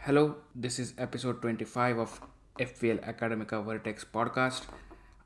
[0.00, 2.20] Hello, this is episode 25 of
[2.58, 4.64] FPL Academica Vertex podcast.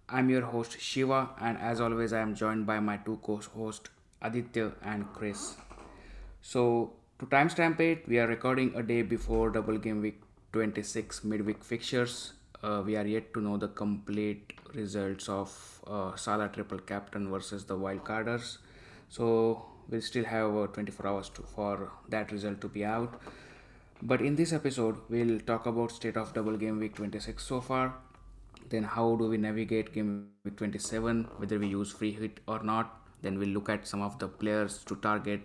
[0.09, 3.91] I'm your host Shiva, and as always, I am joined by my two co hosts
[4.21, 5.57] Aditya and Chris.
[6.41, 10.23] So, to timestamp it, we are recording a day before double game week
[10.53, 12.35] 26 midweek fixtures.
[12.63, 17.65] Uh, we are yet to know the complete results of uh, Salah triple captain versus
[17.65, 18.59] the wildcarders.
[19.09, 23.21] So, we'll still have uh, 24 hours to, for that result to be out.
[24.01, 27.95] But in this episode, we'll talk about state of double game week 26 so far.
[28.69, 33.01] Then how do we navigate game week 27, whether we use free hit or not.
[33.23, 35.41] Then we'll look at some of the players to target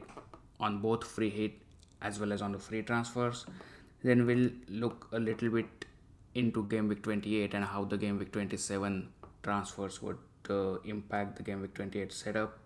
[0.59, 1.53] on both free hit
[2.01, 3.45] as well as on the free transfers.
[4.03, 5.85] Then we'll look a little bit
[6.37, 9.09] into game week 28 and how the game week 27
[9.43, 10.17] transfers would
[10.49, 12.57] uh, impact the game week 28 setup.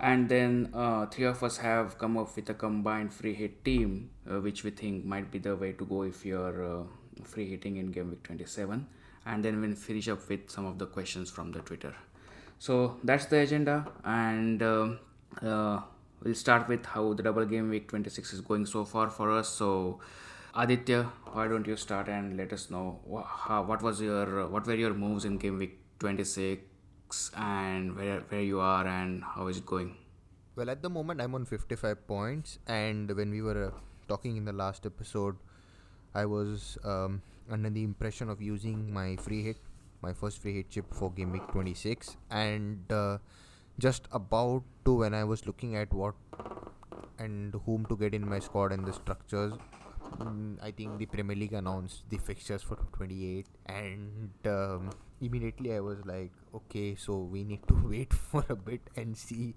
[0.00, 4.10] And then uh, three of us have come up with a combined free hit team
[4.28, 6.82] uh, which we think might be the way to go if you're uh,
[7.22, 8.86] free hitting in game week 27
[9.26, 11.94] and then we'll finish up with some of the questions from the twitter.
[12.58, 13.88] So that's the agenda.
[14.04, 14.98] And um,
[15.44, 15.80] uh,
[16.22, 19.48] we'll start with how the double game week 26 is going so far for us.
[19.48, 19.98] So
[20.54, 24.66] aditya why don't you start and let us know what, how, what was your what
[24.66, 29.58] were your moves in game week 26 and where where you are and how is
[29.58, 29.96] it going?
[30.56, 33.70] Well, at the moment I'm on 55 points, and when we were uh,
[34.08, 35.36] talking in the last episode,
[36.14, 39.56] I was um, under the impression of using my free hit,
[40.02, 43.18] my first free hit chip for game week 26, and uh,
[43.78, 46.14] just about to when I was looking at what
[47.18, 49.54] and whom to get in my squad and the structures.
[50.62, 56.04] I think the Premier League announced the fixtures for 28, and um, immediately I was
[56.06, 59.54] like, okay, so we need to wait for a bit and see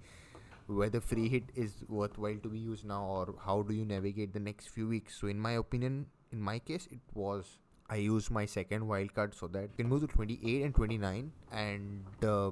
[0.67, 4.39] whether free hit is worthwhile to be used now or how do you navigate the
[4.39, 5.19] next few weeks.
[5.19, 9.47] So, in my opinion, in my case, it was I used my second wildcard so
[9.47, 12.50] that can move to 28 and 29 and uh,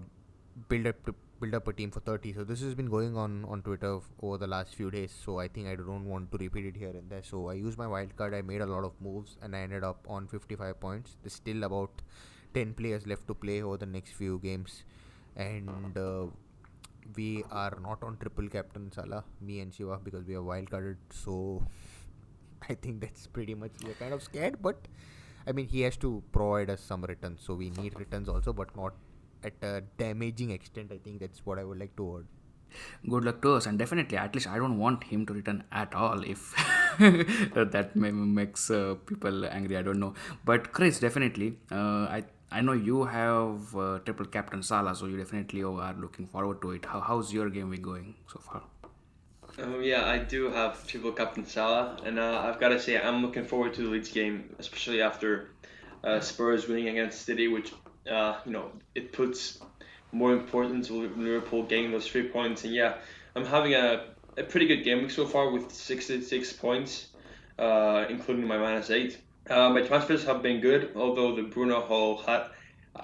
[0.69, 3.45] build up to build up a team for 30 so this has been going on
[3.55, 5.15] on twitter over the last few days.
[5.25, 7.23] So i think i don't want to repeat it here and there.
[7.23, 10.05] So i used my wildcard i made a lot of moves and i ended up
[10.07, 11.17] on 55 points.
[11.21, 12.01] There's still about
[12.53, 14.83] 10 players left to play over the next few games.
[15.35, 16.25] And uh,
[17.15, 20.97] we are not on triple captain Salah, me and Shiva, because we are wild wildcarded.
[21.11, 21.63] So
[22.69, 24.61] I think that's pretty much we're kind of scared.
[24.61, 24.87] But
[25.47, 28.75] I mean, he has to provide us some returns, so we need returns also, but
[28.75, 28.93] not
[29.43, 30.91] at a damaging extent.
[30.91, 32.27] I think that's what I would like to word.
[33.07, 35.93] Good luck to us, and definitely, at least I don't want him to return at
[35.93, 36.23] all.
[36.23, 36.53] If
[37.53, 40.15] that may makes uh, people angry, I don't know.
[40.43, 45.17] But Chris, definitely, uh, I I know you have uh, triple captain Salah, so you
[45.17, 46.85] definitely are looking forward to it.
[46.85, 48.61] How, how's your game week going so far?
[49.57, 53.23] Um, yeah, I do have triple captain Salah, and uh, I've got to say I'm
[53.23, 55.49] looking forward to the Leeds game, especially after
[56.03, 57.73] uh, Spurs winning against City, which
[58.09, 59.59] uh, you know it puts
[60.11, 62.63] more importance to Liverpool getting those three points.
[62.63, 62.95] And yeah,
[63.35, 64.05] I'm having a,
[64.37, 67.07] a pretty good game week so far with 66 points,
[67.57, 69.19] uh, including my minus eight.
[69.49, 72.51] Uh, my transfers have been good, although the Bruno Hall hat,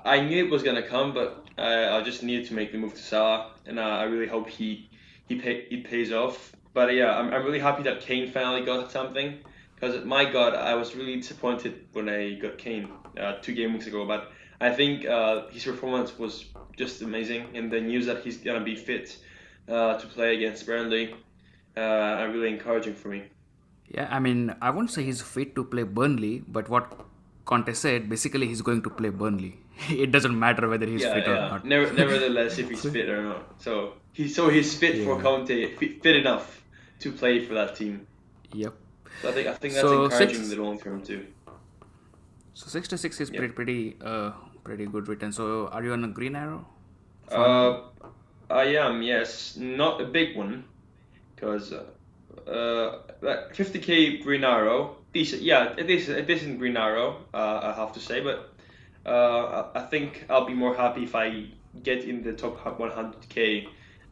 [0.05, 2.93] I knew it was gonna come, but uh, I just needed to make the move
[2.93, 4.89] to Salah, and uh, I really hope he
[5.27, 6.55] he pay, he pays off.
[6.73, 9.39] But yeah, I'm, I'm really happy that Kane finally got something,
[9.75, 12.89] because my God, I was really disappointed when I got Kane
[13.19, 14.05] uh, two game weeks ago.
[14.05, 16.45] But I think uh, his performance was
[16.77, 19.17] just amazing, and the news that he's gonna be fit
[19.67, 21.15] uh, to play against Burnley
[21.77, 21.79] uh,
[22.21, 23.23] are really encouraging for me.
[23.89, 26.93] Yeah, I mean, I won't say he's fit to play Burnley, but what
[27.45, 29.59] Conte said, basically, he's going to play Burnley.
[29.89, 31.33] It doesn't matter whether he's yeah, fit yeah.
[31.33, 31.65] or not.
[31.65, 33.61] Never, nevertheless, if he's fit or not.
[33.61, 36.61] So he, so he's fit for Conte, fit, fit enough
[36.99, 38.05] to play for that team.
[38.53, 38.73] Yep.
[39.21, 41.25] So I think I think that's So, encouraging six- in the long term too.
[42.53, 43.37] So six to six is Yep.
[43.39, 44.31] pretty pretty uh
[44.69, 45.31] pretty good return.
[45.31, 46.63] So are you on a green arrow?
[47.31, 47.81] Uh,
[48.51, 50.63] I am yes, not a big one,
[51.35, 51.85] because uh,
[52.47, 55.41] uh, like 50k green arrow, decent.
[55.41, 57.17] Yeah, it is a decent green arrow.
[57.33, 58.53] Uh, I have to say, but
[59.07, 61.47] uh, I think I'll be more happy if I
[61.81, 63.67] get in the top 100k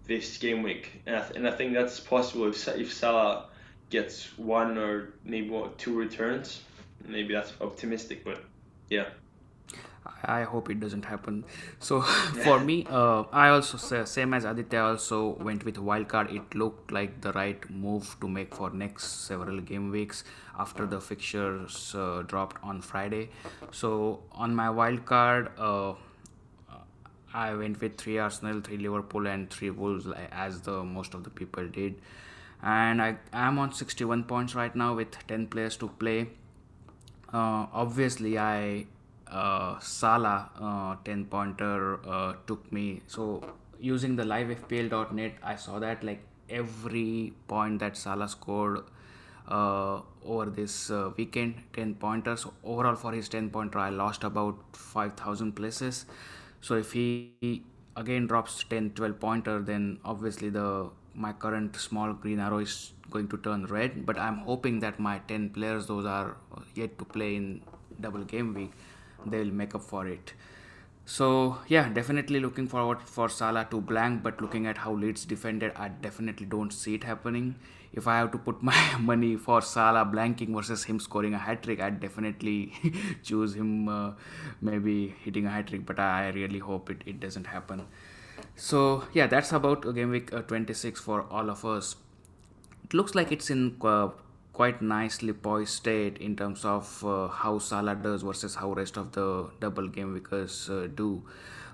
[0.08, 3.46] this game week, and I, th- and I think that's possible if if Salah
[3.92, 6.62] gets one or maybe two returns.
[7.08, 8.44] Maybe that's optimistic, but
[8.90, 9.06] yeah.
[10.24, 11.46] I hope it doesn't happen.
[11.80, 12.02] So
[12.44, 16.34] for me, uh, I also say, same as Aditya also went with wildcard.
[16.34, 20.24] It looked like the right move to make for next several game weeks
[20.58, 23.30] after the fixtures uh, dropped on Friday.
[23.72, 25.94] So on my wildcard, uh,
[27.34, 31.30] I went with three Arsenal, three Liverpool, and three Wolves, as the most of the
[31.30, 31.96] people did.
[32.64, 36.30] And I am on 61 points right now with 10 players to play.
[37.32, 38.88] Uh, obviously, I
[39.32, 43.02] uh, Salah uh, 10 pointer uh, took me.
[43.08, 43.44] So
[43.80, 48.84] using the livefpl.net, I saw that like every point that Salah scored
[49.48, 54.58] uh, over this uh, weekend 10 pointers overall for his 10 pointer i lost about
[54.74, 56.06] 5000 places.
[56.62, 57.64] So if he
[57.96, 63.28] again drops 10 12 pointer then obviously the my current small green arrow is going
[63.30, 64.06] to turn red.
[64.06, 66.36] But i'm hoping that my 10 players those are
[66.76, 67.62] yet to play in
[68.02, 68.72] double game week
[69.32, 70.34] they'll make up for it
[71.10, 75.72] so yeah, definitely looking forward for Salah to blank, but looking at how Leeds defended,
[75.78, 77.56] I definitely don't see it happening.
[77.94, 81.64] If I have to put my money for Salah blanking versus him scoring a hat
[81.64, 82.74] trick, I'd definitely
[83.24, 84.12] choose him uh,
[84.60, 87.86] maybe hitting a hat trick, but I really hope it, it doesn't happen.
[88.58, 91.96] So yeah, that's about game week uh, 26 for all of us.
[92.84, 94.10] It looks like it's in uh,
[94.58, 99.12] quite nicely poised state in terms of uh, how Salah does versus how rest of
[99.12, 101.24] the double game weekers uh, do.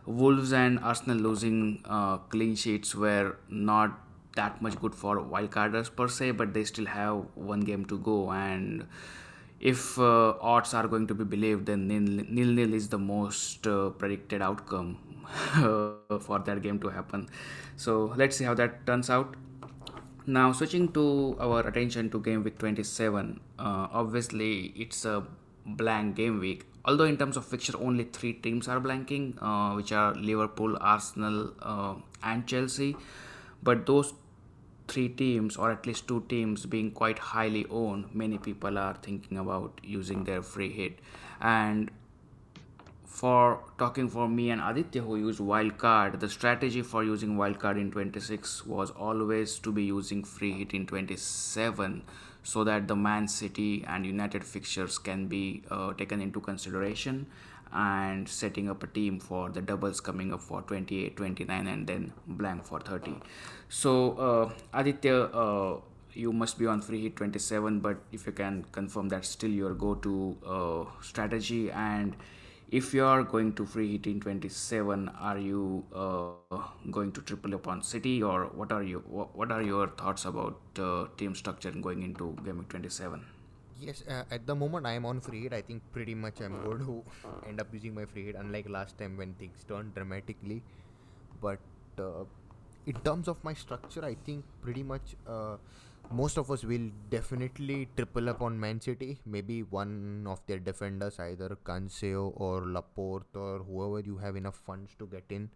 [0.06, 4.00] Wolves and Arsenal losing uh, clean sheets were not
[4.36, 8.32] that much good for wildcarders per se, but they still have one game to go.
[8.32, 8.86] And
[9.62, 13.66] if uh, odds are going to be believed, then nil nil, nil is the most
[13.66, 14.98] uh, predicted outcome
[16.28, 17.30] for that game to happen.
[17.78, 19.36] So let's see how that turns out.
[20.26, 25.26] Now switching to our attention to game week 27, uh, obviously it's a
[25.66, 26.66] blank game week.
[26.86, 31.54] Although in terms of fixture, only three teams are blanking, uh, which are Liverpool, Arsenal,
[31.62, 32.96] uh, and Chelsea.
[33.62, 34.14] But those
[34.88, 39.38] three teams, or at least two teams, being quite highly owned, many people are thinking
[39.38, 41.00] about using their free hit.
[41.42, 41.92] And
[43.24, 47.90] for talking for me and Aditya who use wildcard, the strategy for using wildcard in
[47.90, 52.02] 26 was always to be using free hit in 27
[52.44, 57.26] so that the Man City and United fixtures can be uh, taken into consideration
[57.72, 62.12] and setting up a team for the doubles coming up for 28, 29 and then
[62.28, 63.16] blank for 30.
[63.70, 65.80] So uh, Aditya, uh,
[66.12, 69.74] you must be on free hit 27 but if you can confirm that still your
[69.74, 72.18] go-to uh, strategy and
[72.80, 76.58] if you are going to free hit in 27 are you uh,
[76.90, 79.00] going to triple up on city or what are you
[79.42, 83.24] what are your thoughts about uh, team structure going into game 27
[83.80, 86.58] yes uh, at the moment i am on free hit i think pretty much i'm
[86.64, 86.96] going to
[87.48, 90.62] end up using my free hit unlike last time when things turned dramatically.
[91.42, 91.60] But
[92.00, 92.24] uh,
[92.86, 95.58] in terms of my structure i think pretty much uh,
[96.12, 99.20] most of us will definitely triple up on Man City.
[99.26, 104.96] Maybe one of their defenders, either Cancelo or Laporte or whoever you have enough funds
[105.00, 105.50] to get in.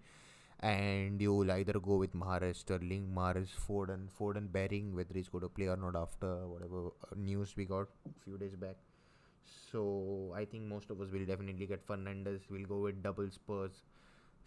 [0.59, 5.44] And you will either go with Mahrez, Sterling, Mahrez, Foden, Foden bearing whether he's going
[5.44, 8.75] to play or not after whatever uh, news we got a few days back.
[9.71, 12.41] So I think most of us will definitely get Fernandes.
[12.49, 13.83] We'll go with double Spurs.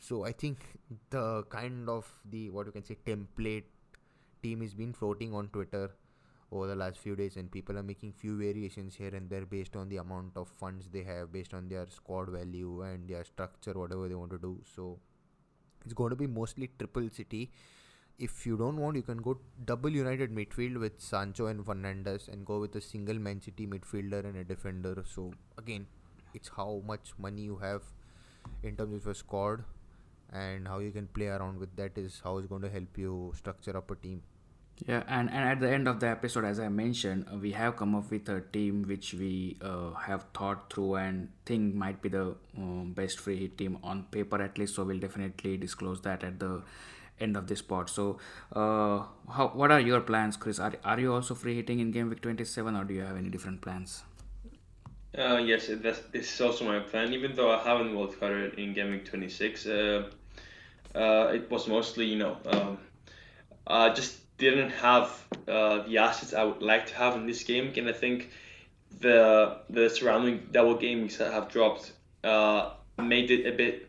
[0.00, 0.58] So I think
[1.10, 3.64] the kind of the what you can say template
[4.42, 5.90] team has been floating on Twitter
[6.52, 9.76] over the last few days, and people are making few variations here and there based
[9.76, 13.72] on the amount of funds they have, based on their squad value and their structure,
[13.72, 14.60] whatever they want to do.
[14.74, 14.98] So
[15.84, 17.52] it's going to be mostly triple city.
[18.18, 22.44] If you don't want, you can go double United midfield with Sancho and Fernandes, and
[22.44, 25.04] go with a single Man City midfielder and a defender.
[25.08, 25.86] So again,
[26.34, 27.82] it's how much money you have
[28.62, 29.64] in terms of your squad
[30.32, 33.32] and how you can play around with that is how it's going to help you
[33.36, 34.22] structure up a team
[34.86, 37.76] yeah and, and at the end of the episode as i mentioned uh, we have
[37.76, 42.08] come up with a team which we uh, have thought through and think might be
[42.08, 46.24] the um, best free hit team on paper at least so we'll definitely disclose that
[46.24, 46.62] at the
[47.20, 47.88] end of this pod.
[47.88, 48.18] So
[48.52, 50.58] uh, how what are your plans chris?
[50.58, 53.28] Are, are you also free hitting in game week 27 or do you have any
[53.28, 54.02] different plans?
[55.16, 57.12] Uh, yes, this is also my plan.
[57.12, 60.10] Even though I haven't wildcarded in game week 26, uh,
[60.94, 62.78] uh, it was mostly, you know, um,
[63.66, 65.06] I just didn't have
[65.46, 68.30] uh, the assets I would like to have in this game, and I think
[69.00, 71.92] the the surrounding double games that have dropped
[72.24, 73.88] uh, made it a bit,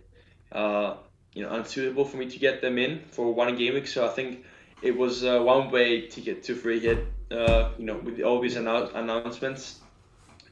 [0.51, 0.96] uh,
[1.34, 3.88] you know, unsuitable for me to get them in for one game week.
[3.88, 4.46] So I think
[4.81, 8.39] it was uh, one way to get to free hit, uh, you know, with all
[8.41, 9.79] these annou- announcements,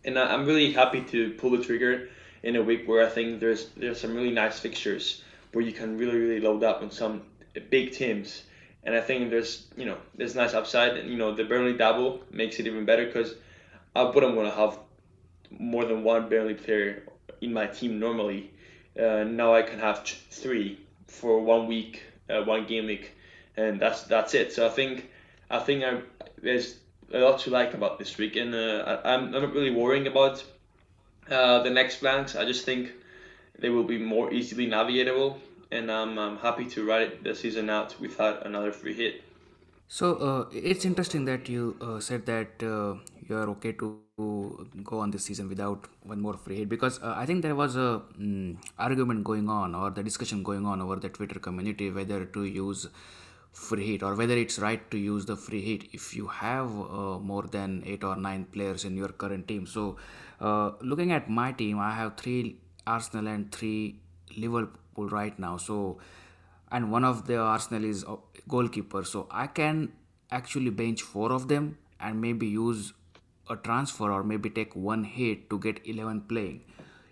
[0.06, 2.10] and I, I'm really happy to pull the trigger
[2.42, 5.98] in a week where I think there's there's some really nice fixtures where you can
[5.98, 7.22] really really load up on some
[7.70, 8.44] big teams.
[8.84, 10.98] And I think there's you know there's nice upside.
[10.98, 13.36] And you know the Burnley double makes it even better because
[13.96, 14.80] I wouldn't want to have
[15.52, 17.04] more than one Burnley player
[17.42, 18.52] in my team normally.
[19.00, 23.16] Uh, now I can have three for one week, uh, one game week,
[23.58, 24.54] and that's that's it.
[24.54, 25.10] So I think
[25.50, 26.02] I think I,
[26.42, 26.76] there's
[27.14, 30.08] a lot to like about this week, and uh, I, I'm I'm not really worrying
[30.08, 30.44] about
[31.30, 32.36] uh, the next blanks.
[32.36, 32.92] I just think
[33.58, 35.38] they will be more easily navigatable,
[35.72, 39.24] and I'm, I'm happy to ride the season out without another free hit.
[39.88, 42.96] So uh, it's interesting that you uh, said that uh,
[43.28, 44.00] you are okay to
[44.84, 47.76] go on this season without one more free hit because uh, I think there was
[47.76, 52.26] a mm, argument going on or the discussion going on over the Twitter community whether
[52.26, 52.88] to use
[53.52, 57.18] free hit or whether it's right to use the free hit if you have uh,
[57.18, 59.66] more than eight or nine players in your current team.
[59.66, 59.98] So
[60.40, 64.00] uh, looking at my team, I have three Arsenal and three
[64.38, 65.58] Liverpool right now.
[65.58, 66.00] So
[66.72, 69.04] and one of the Arsenal is a goalkeeper.
[69.04, 69.94] So I can
[70.32, 72.94] actually bench four of them and maybe use
[73.50, 76.62] a transfer or maybe take one hit to get 11 playing.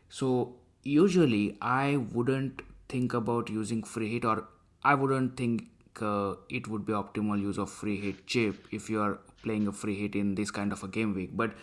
[0.10, 4.48] So usually I wouldn't think about using free hit or
[4.84, 5.66] I wouldn't think
[6.00, 9.72] uh, it would be optimal use of free hit chip if you are playing a
[9.72, 11.32] free hit in this kind of a game week.
[11.36, 11.54] But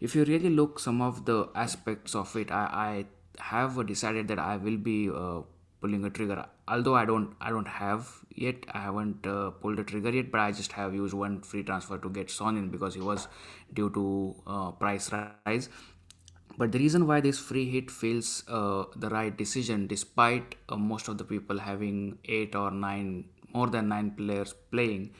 [0.00, 3.04] if you really look some of the aspects of it, I,
[3.38, 5.42] I have decided that I will be uh,
[5.84, 6.44] pulling a trigger.
[6.66, 8.12] Although i don't i don't have
[8.42, 11.62] yet i haven't uh, pulled a trigger yet but i just have used one free
[11.70, 13.26] transfer to get son in because he was
[13.80, 14.04] due to
[14.46, 15.68] uh, price rise.
[16.56, 21.08] But the reason why this free hit feels uh, the right decision despite uh, most
[21.08, 25.10] of the people having 8 or 9 more than 9 players playing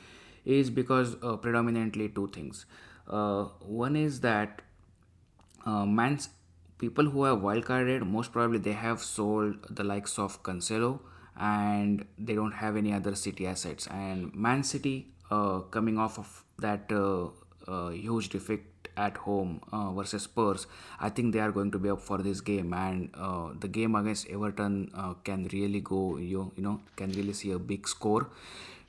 [0.45, 2.65] is because uh, predominantly two things.
[3.07, 3.43] Uh,
[3.81, 4.61] one is that
[5.65, 6.29] man's
[6.77, 10.99] people who have wildcarded most probably they have sold the likes of Cancelo
[11.37, 13.87] and they don't have any other City assets.
[13.87, 17.27] And Man City, uh, coming off of that uh,
[17.69, 18.63] uh, huge defeat
[18.97, 20.67] at home uh, versus Spurs,
[20.99, 22.73] I think they are going to be up for this game.
[22.73, 27.33] And uh, the game against Everton uh, can really go, you, you know, can really
[27.33, 28.29] see a big score.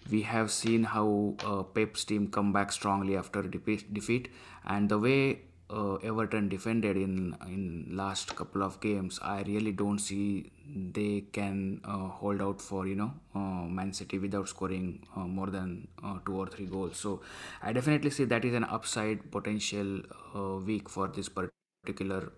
[0.08, 1.34] We have seen how
[1.74, 4.28] Pep's team come back strongly after defeat,
[4.64, 9.98] and the way uh, Everton defended in in last couple of games, I really don't
[9.98, 10.52] see
[10.92, 15.48] they can uh, hold out for you know uh, Man City without scoring uh, more
[15.48, 16.98] than uh, two or three goals.
[16.98, 17.20] So
[17.62, 20.02] I definitely see that is an upside potential
[20.34, 22.32] uh, week for this particular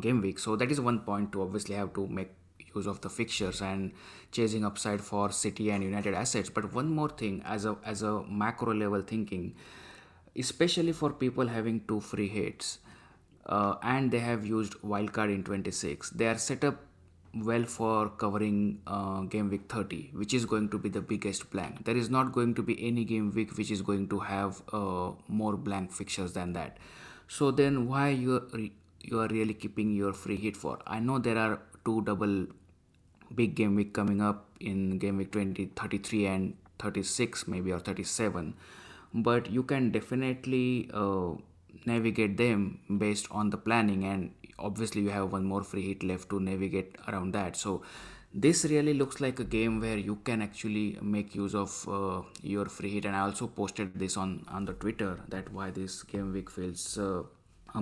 [0.00, 0.40] game week.
[0.40, 2.32] So that is one point to obviously have to make
[2.74, 3.92] use of the fixtures and
[4.32, 6.50] chasing upside for City and United assets.
[6.50, 9.54] But one more thing, as a as a macro level thinking
[10.38, 12.78] especially for people having two free hits
[13.46, 16.84] uh, and they have used wildcard in 26 they are set up
[17.34, 21.84] well for covering uh, game week 30 which is going to be the biggest blank.
[21.84, 25.12] There is not going to be any game week which is going to have uh,
[25.28, 26.78] more blank fixtures than that.
[27.28, 28.70] So then why you
[29.02, 30.78] you are really keeping your free hit for?
[30.86, 32.46] I know there are two double
[33.34, 38.54] big game week coming up in game week 20 33 and 36 maybe or 37
[39.14, 41.30] but you can definitely uh,
[41.86, 46.28] navigate them based on the planning and obviously you have one more free hit left
[46.30, 47.56] to navigate around that.
[47.56, 47.82] So
[48.34, 52.66] this really looks like a game where you can actually make use of uh, your
[52.66, 53.04] free hit.
[53.04, 56.98] And i also posted this on on the twitter that why this game week feels
[56.98, 57.22] uh,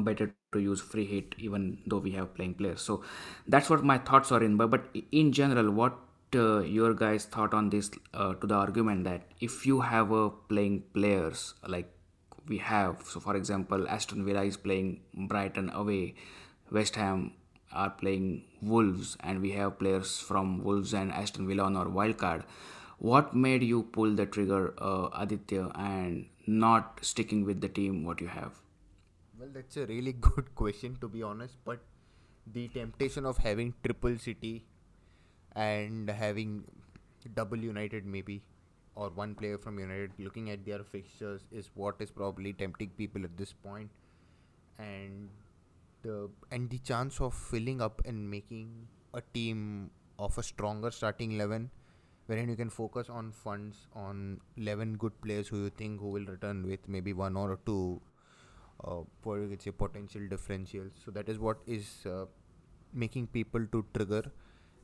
[0.01, 2.81] better to use free hit even though we have playing players.
[2.81, 3.03] So
[3.47, 5.99] that's what my thoughts are in but but in general what
[6.35, 10.31] uh, your guys thought on this uh, to the argument that if you have a
[10.31, 11.91] playing players like
[12.49, 16.15] we have so for example aston villa is playing brighton away
[16.71, 17.33] west ham
[17.73, 22.17] are playing wolves and we have players from wolves and aston villa on our wild
[22.17, 22.45] card.
[22.99, 28.21] What made you pull the trigger uh, aditya and not sticking with the team what
[28.21, 28.53] you have?
[29.39, 31.81] Well that's a really good question to be honest but
[32.53, 34.65] the temptation of having triple city
[35.57, 36.65] and having
[37.35, 38.43] double United maybe
[38.95, 43.25] or one player from United looking at their fixtures is what is probably tempting people
[43.25, 43.91] at this point.
[44.79, 45.29] And
[46.03, 51.33] the and the chance of filling up and making a team of a stronger starting
[51.33, 51.71] 11
[52.27, 56.25] wherein you can focus on funds on 11 good players who you think who will
[56.25, 58.01] return with maybe one or two
[58.85, 60.91] uh, for you say potential differentials.
[61.05, 62.27] So that is what is uh,
[62.93, 64.23] making people to trigger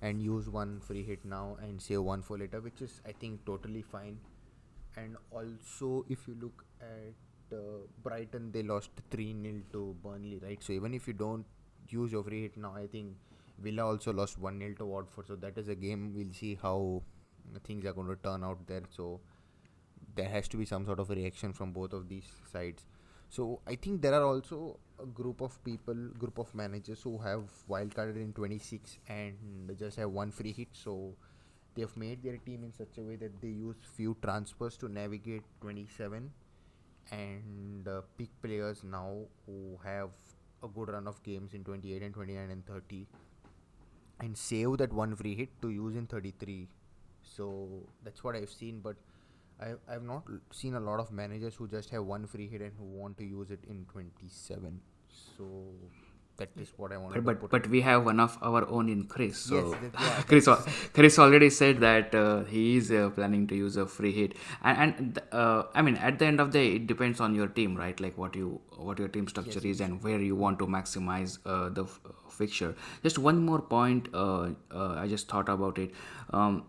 [0.03, 3.45] and use one free hit now and save one for later, which is I think
[3.47, 4.19] totally fine.
[4.97, 10.63] And also, if you look at uh, Brighton, they lost 3 0 to Burnley, right?
[10.63, 11.47] So even if you don't
[11.89, 13.15] use your free hit now, I think
[13.59, 15.29] Villa also lost 1 0 to Watford.
[15.29, 17.03] So that is a game we'll see how
[17.65, 18.83] things are going to turn out there.
[18.91, 19.21] So
[20.15, 22.87] there has to be some sort of a reaction from both of these sides.
[23.29, 27.45] So I think there are also a group of people, group of managers who have
[27.69, 29.35] wildcarded in 26 and
[29.79, 30.69] just have one free hit.
[30.73, 31.15] So
[31.75, 35.43] they've made their team in such a way that they use few transfers to navigate
[35.61, 36.31] 27
[37.11, 39.17] and uh, pick players now
[39.47, 40.11] who have
[40.63, 43.07] a good run of games in 28 and 29 and 30
[44.21, 46.69] and save that one free hit to use in 33
[47.23, 47.69] so
[48.05, 48.97] that's what i've seen but
[49.61, 52.73] I, i've not seen a lot of managers who just have one free hit and
[52.79, 54.81] who want to use it in 27
[55.13, 55.47] so
[56.39, 58.67] that is what i wanted but to but, put but we have one of our
[58.69, 59.37] own in Chris.
[59.39, 60.49] So Yes, that- yeah, Chris,
[60.95, 64.79] Chris already said that uh, he is uh, planning to use a free hit, and
[64.85, 67.77] and uh, I mean at the end of the day, it depends on your team,
[67.77, 68.01] right?
[68.01, 71.69] Like what you what your team structure is and where you want to maximize uh,
[71.69, 72.01] the f-
[72.31, 72.75] fixture.
[73.03, 75.93] Just one more point, uh, uh, I just thought about it.
[76.33, 76.65] Um,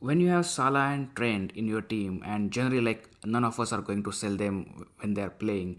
[0.00, 3.72] when you have Salah and Trent in your team, and generally like none of us
[3.72, 5.76] are going to sell them when they are playing,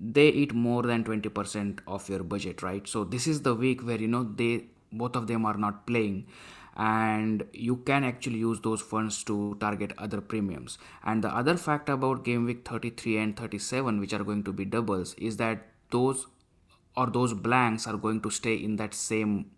[0.00, 2.86] they eat more than 20% of your budget, right?
[2.86, 6.26] So this is the week where you know they both of them are not playing
[6.76, 10.78] and you can actually use those funds to target other premiums.
[11.04, 14.64] And the other fact about game week 33 and 37 which are going to be
[14.64, 16.26] doubles is that those
[16.96, 19.50] or those blanks are going to stay in that same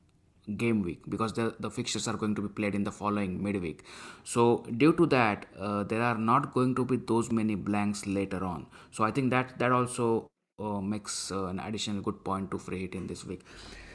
[0.57, 3.85] game week because the, the fixtures are going to be played in the following midweek.
[4.25, 8.45] So due to that uh, there are not going to be those many blanks later
[8.45, 8.67] on.
[8.91, 10.29] So i think that that also
[10.59, 13.43] uh, makes uh, an additional good point to free hit in this week.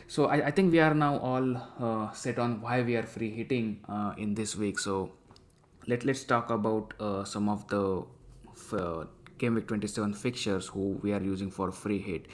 [0.08, 3.32] So i, I think we are now all uh, set on why we are free
[3.32, 4.80] hitting uh, in this week.
[4.80, 5.12] So
[5.88, 8.06] let, let's talk about uh, some of the
[9.38, 12.28] game week 27 fixtures who we are using for free hit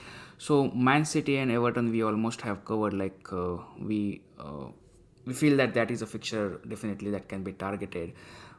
[0.46, 0.56] so
[0.88, 3.56] man city and everton we almost have covered like uh,
[3.88, 4.68] we uh,
[5.26, 8.12] we feel that that is a fixture definitely that can be targeted.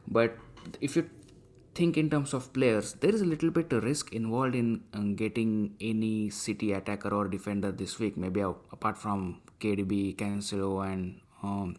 [0.06, 0.36] But
[0.80, 1.08] if you
[1.74, 5.14] think in terms of players there is a little bit of risk involved in um,
[5.16, 11.20] getting any city attacker or defender this week maybe out, apart from kdb cancelo and
[11.42, 11.76] um,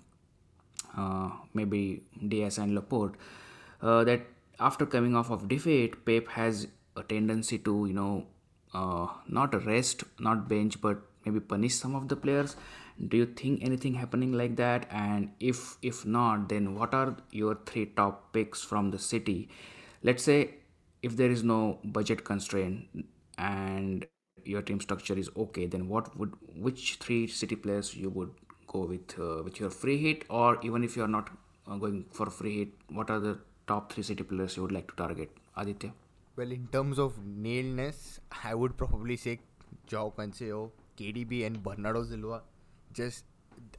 [0.97, 3.15] uh, maybe Dias and Laporte,
[3.81, 4.21] uh, that
[4.59, 8.27] after coming off of defeat, Pep has a tendency to, you know,
[8.73, 12.55] uh, not rest, not bench, but maybe punish some of the players.
[13.07, 14.87] Do you think anything happening like that?
[14.91, 19.49] And if if not, then what are your three top picks from the city?
[20.03, 20.55] Let's say
[21.01, 23.05] if there is no budget constraint
[23.37, 24.05] and
[24.45, 28.31] your team structure is okay, then what would which three city players you would
[28.67, 31.29] go with uh, with your free hit, or even if you are not
[31.67, 34.87] uh, going for free hit, what are the top three city players you would like
[34.87, 35.93] to target, Aditya?
[36.35, 39.39] Well, in terms of nailedness, I would probably say
[39.87, 42.41] Joao Cancelo, KDB, and Bernardo Silva.
[42.91, 43.25] Just,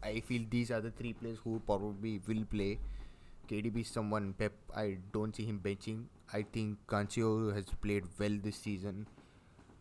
[0.02, 2.78] I feel these are the three players who probably will play.
[3.48, 4.52] KDB is someone Pep.
[4.74, 6.04] I don't see him benching.
[6.32, 9.06] I think Cancelo has played well this season,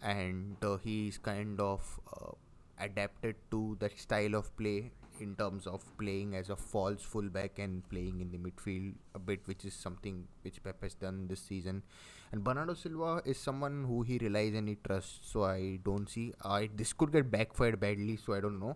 [0.01, 2.31] and uh, he's kind of uh,
[2.79, 7.87] adapted to that style of play in terms of playing as a false fullback and
[7.89, 11.83] playing in the midfield a bit, which is something which Pep has done this season.
[12.31, 15.19] And Bernardo Silva is someone who he relies and he trusts.
[15.23, 16.33] So I don't see.
[16.43, 18.17] I this could get backfired badly.
[18.17, 18.75] So I don't know.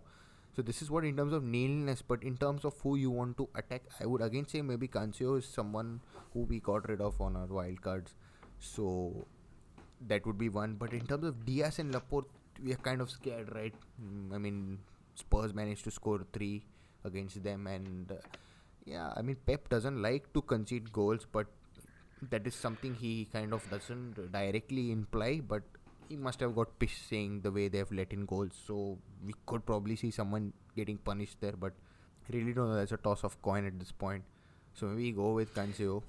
[0.56, 3.38] So this is what in terms of nailiness, but in terms of who you want
[3.38, 6.02] to attack, I would again say maybe Cancelo is someone
[6.34, 8.16] who we got rid of on our wild cards.
[8.60, 9.28] So
[10.08, 10.76] that would be one.
[10.76, 12.30] But in terms of Dias and Laporte,
[12.64, 13.74] we are kind of scared, right?
[14.04, 14.80] Mm, I mean,
[15.22, 16.64] Spurs managed to score three
[17.04, 18.16] against them, and uh,
[18.86, 21.48] yeah, I mean Pep doesn't like to concede goals, but
[22.30, 25.64] that is something he kind of doesn't directly imply, but
[26.10, 28.54] he must have got pissed saying the way they have let in goals.
[28.66, 31.74] So we could probably see someone getting punished there, but
[32.32, 32.76] really don't know.
[32.76, 34.24] That's a toss of coin at this point.
[34.74, 36.04] So maybe go with Cancelo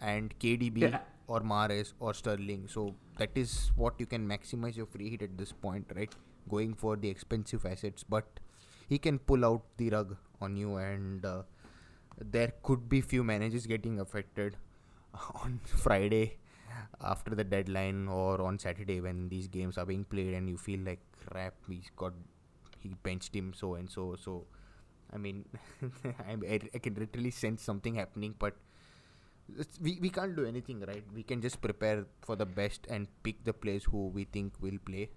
[0.00, 1.00] and KDB Yeah.
[1.28, 2.66] or Mahrez or Sterling.
[2.68, 6.14] So that is what you can maximize your free hit at this point, right?
[6.48, 8.40] Going for the expensive assets, but
[8.88, 11.42] he can pull out the rug on you, and uh,
[12.20, 14.56] there could be few managers getting affected
[15.42, 16.36] on Friday
[17.02, 20.80] after the deadline or on Saturday when these games are being played, and you feel
[20.80, 21.54] like crap.
[21.68, 22.12] He's got
[22.80, 24.16] he benched him so and so.
[24.20, 24.46] So
[25.12, 25.44] I mean,
[26.28, 28.54] I, I can literally sense something happening, but
[29.58, 31.04] it's, we, we can't do anything, right?
[31.14, 34.78] We can just prepare for the best and pick the players who we think will
[34.84, 35.10] play.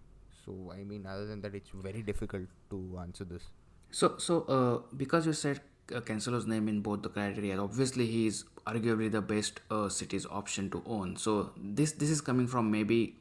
[0.45, 3.43] So, I mean, other than that, it's very difficult to answer this.
[3.91, 5.61] So, so uh, because you said
[5.93, 10.25] uh, Cancelo's name in both the criteria, obviously he is arguably the best uh, city's
[10.25, 11.17] option to own.
[11.17, 13.15] So this this is coming from maybe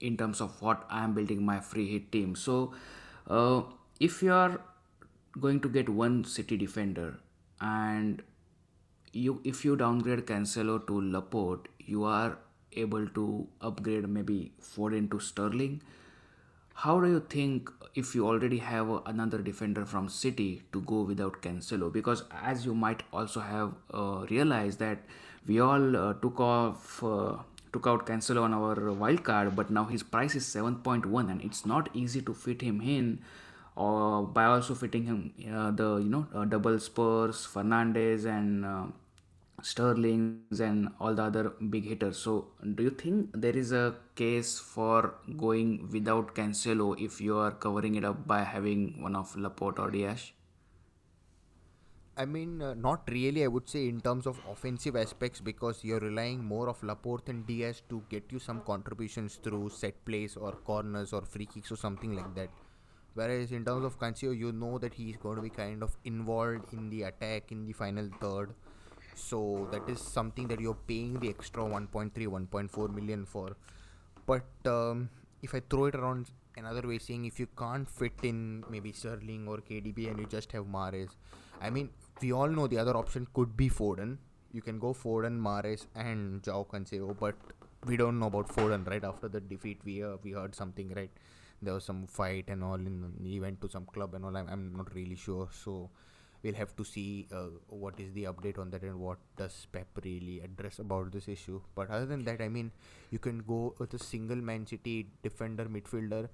[0.00, 2.34] in terms of what I am building my free hit team.
[2.34, 2.74] So
[3.26, 3.62] uh,
[3.98, 4.60] if you are
[5.38, 7.18] going to get one city defender
[7.60, 8.22] and
[9.12, 12.38] you if you downgrade Cancelo to Laporte, you are
[12.72, 15.82] able to upgrade maybe Foden to Sterling
[16.82, 21.42] how do you think if you already have another defender from City to go without
[21.42, 21.92] Cancelo?
[21.92, 24.98] Because as you might also have uh, realized that
[25.46, 27.36] we all uh, took off uh,
[27.72, 31.66] took out Cancelo on our wild card, but now his price is 7.1 and it's
[31.66, 33.18] not easy to fit him in
[33.76, 38.84] or by also fitting him uh, the you know uh, double Spurs, Fernandes and uh,
[39.62, 42.18] Sterling's and all the other big hitters.
[42.18, 47.52] So, do you think there is a case for going without Cancelo if you are
[47.52, 50.32] covering it up by having one of Laporte or Dias?
[52.16, 53.44] I mean, uh, not really.
[53.44, 57.46] I would say in terms of offensive aspects because you're relying more of Laporte and
[57.46, 61.76] Dias to get you some contributions through set plays or corners or free kicks or
[61.76, 62.50] something like that.
[63.14, 66.72] Whereas in terms of Cancelo, you know that he's going to be kind of involved
[66.72, 68.54] in the attack in the final third.
[69.20, 73.56] So that is something that you're paying the extra 1.3, 1.4 million for.
[74.26, 75.08] But um,
[75.42, 79.46] if I throw it around another way, saying if you can't fit in maybe Sterling
[79.48, 81.10] or KDB and you just have Mahrez,
[81.60, 84.18] I mean, we all know the other option could be Foden.
[84.52, 87.34] You can go Foden, Mahrez, and Joao Cancelo, but
[87.86, 89.04] we don't know about Foden, right?
[89.04, 91.10] After the defeat, we uh, we heard something, right?
[91.62, 94.36] There was some fight and all, and he went to some club and all.
[94.36, 95.48] I'm, I'm not really sure.
[95.52, 95.90] So
[96.42, 99.86] we'll have to see uh, what is the update on that and what does Pep
[100.04, 101.60] really address about this issue.
[101.74, 102.72] But other than that, I mean,
[103.10, 106.28] you can go with a single Man City defender midfielder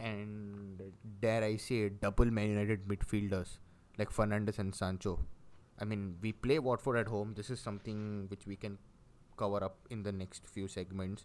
[0.00, 0.80] and
[1.20, 3.58] dare I say double Man United midfielders
[3.98, 5.18] like Fernandes and Sancho.
[5.80, 7.34] I mean, we play Watford at home.
[7.36, 8.78] This is something which we can
[9.36, 11.24] cover up in the next few segments.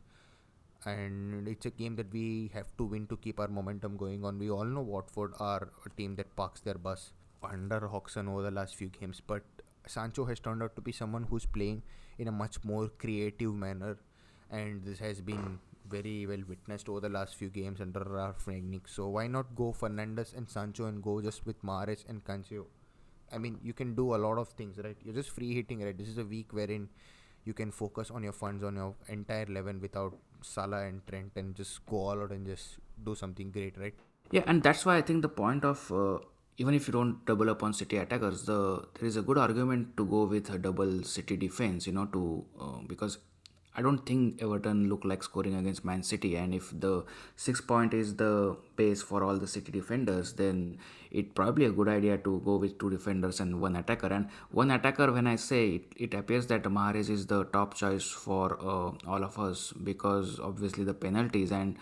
[0.85, 4.37] And it's a game that we have to win to keep our momentum going on.
[4.37, 7.13] We all know Watford are a team that parks their bus
[7.45, 9.43] under Hodgson over the last few games, but
[9.87, 11.83] Sancho has turned out to be someone who's playing
[12.17, 13.97] in a much more creative manner,
[14.49, 18.87] and this has been very well witnessed over the last few games under Ralf Rangnick.
[18.87, 22.65] So why not go Fernandes and Sancho and go just with Mahrez and Cancelo?
[23.31, 24.97] I mean, you can do a lot of things, right?
[25.03, 25.97] You're just free hitting, right?
[25.97, 26.89] This is a week wherein
[27.45, 31.55] you can focus on your funds on your entire 11 without Salah and Trent and
[31.55, 33.95] just go all out and just do something great, right?
[34.31, 36.19] Yeah, and that's why I think the point of uh,
[36.57, 39.97] even if you don't double up on City attackers, the there is a good argument
[39.97, 41.87] to go with a double City defense.
[41.87, 43.17] You know, to uh, because
[43.75, 47.93] I don't think Everton look like scoring against Man City, and if the six point
[47.93, 50.77] is the base for all the City defenders, then
[51.09, 54.07] it probably a good idea to go with two defenders and one attacker.
[54.07, 58.09] And one attacker, when I say it, it appears that Mahrez is the top choice
[58.09, 61.77] for uh, all of us because obviously the penalties and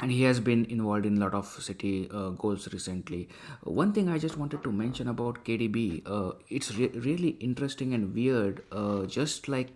[0.00, 3.28] and he has been involved in a lot of city uh, goals recently.
[3.62, 8.14] One thing i just wanted to mention about kdb uh, it's re- really interesting and
[8.14, 8.62] weird.
[8.70, 9.68] Uh, just like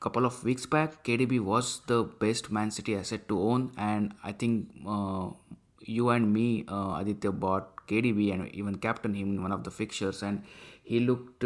[0.00, 3.72] couple of weeks back kdb was the best man city asset to own.
[3.76, 5.30] And i think uh,
[5.80, 9.70] you and me uh, aditya bought kdb and even captain him in one of the
[9.70, 10.22] fixtures.
[10.22, 10.42] And
[10.84, 11.44] he looked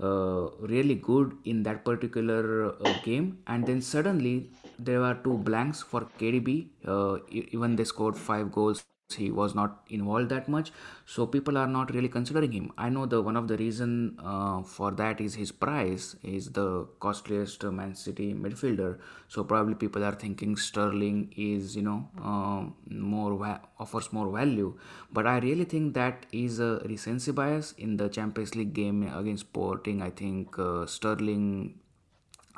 [0.00, 3.38] uh, really good in that particular uh, game.
[3.46, 8.84] And then suddenly there were two blanks for KDB uh, even they scored five goals
[9.14, 10.72] he was not involved that much.
[11.04, 12.72] So people are not really considering him.
[12.76, 16.86] I know the one of the reason uh, for that is his price is the
[16.98, 18.98] costliest man city midfielder.
[19.28, 24.76] So probably people are thinking sterling is you know uh, more va- offers more value.
[25.12, 29.46] But i really think that is a recency bias in the champions league game against
[29.46, 30.02] sporting.
[30.02, 31.74] I think uh, sterling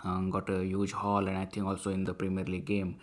[0.04, 2.96] um, got a huge haul and i think also in the premier league game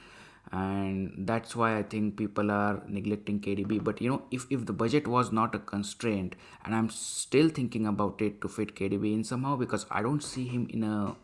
[0.52, 4.74] and that's why i think people are neglecting kdb but you know if, if the
[4.74, 9.24] budget was not a constraint and i'm still thinking about it to fit kdb in
[9.24, 11.16] somehow because i don't see him in a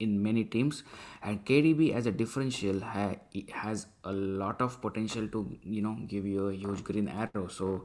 [0.00, 0.82] in many teams.
[1.22, 3.14] And kdb as a differential ha,
[3.52, 7.48] has a lot of potential to you know give you a huge green arrow.
[7.48, 7.84] So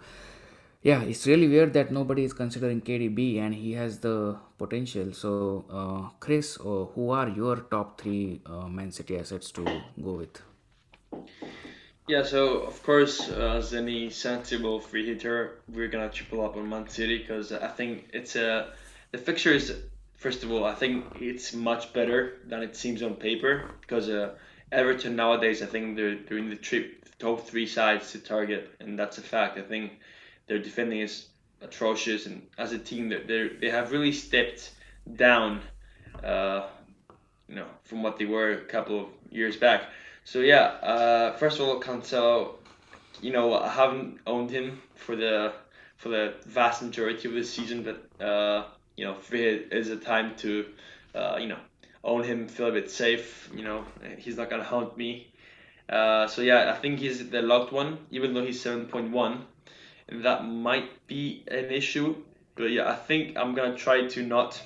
[0.84, 5.13] yeah it's really weird that nobody is considering kdb and he has the potential.
[5.13, 9.63] So uh, chris uh, who are your top three uh, man city assets to
[10.01, 10.41] go with
[12.08, 16.67] Yeah, so of course, uh, as any sensible free hitter, we're gonna triple up on
[16.67, 18.74] Man City because I think it's a
[19.12, 19.74] the fixture is
[20.15, 24.36] first of all, I think it's much better than it seems on paper because uh,
[24.71, 29.17] Everton nowadays, I think they're doing the trip top three sides to target, and that's
[29.17, 29.58] a fact.
[29.58, 29.93] I think
[30.47, 31.28] their defending is
[31.62, 34.71] atrocious, and as a team, they they they have really stepped
[35.15, 35.62] down,
[36.24, 36.67] uh,
[37.47, 39.84] you know, from what they were a couple of years back.
[40.23, 42.55] So yeah, uh, first of all, Cancelo,
[43.21, 45.53] you know, I haven't owned him for the
[45.97, 50.36] for the vast majority of the season, but uh, you know, it is a time
[50.38, 50.65] to,
[51.15, 51.60] uh, you know,
[52.03, 53.49] own him, feel a bit safe.
[53.53, 53.86] You know,
[54.17, 55.27] he's not gonna haunt me.
[55.89, 59.41] Uh, so yeah, I think he's the locked one, even though he's 7.1.
[60.07, 62.15] And that might be an issue.
[62.55, 64.62] But yeah, I think I'm gonna try to not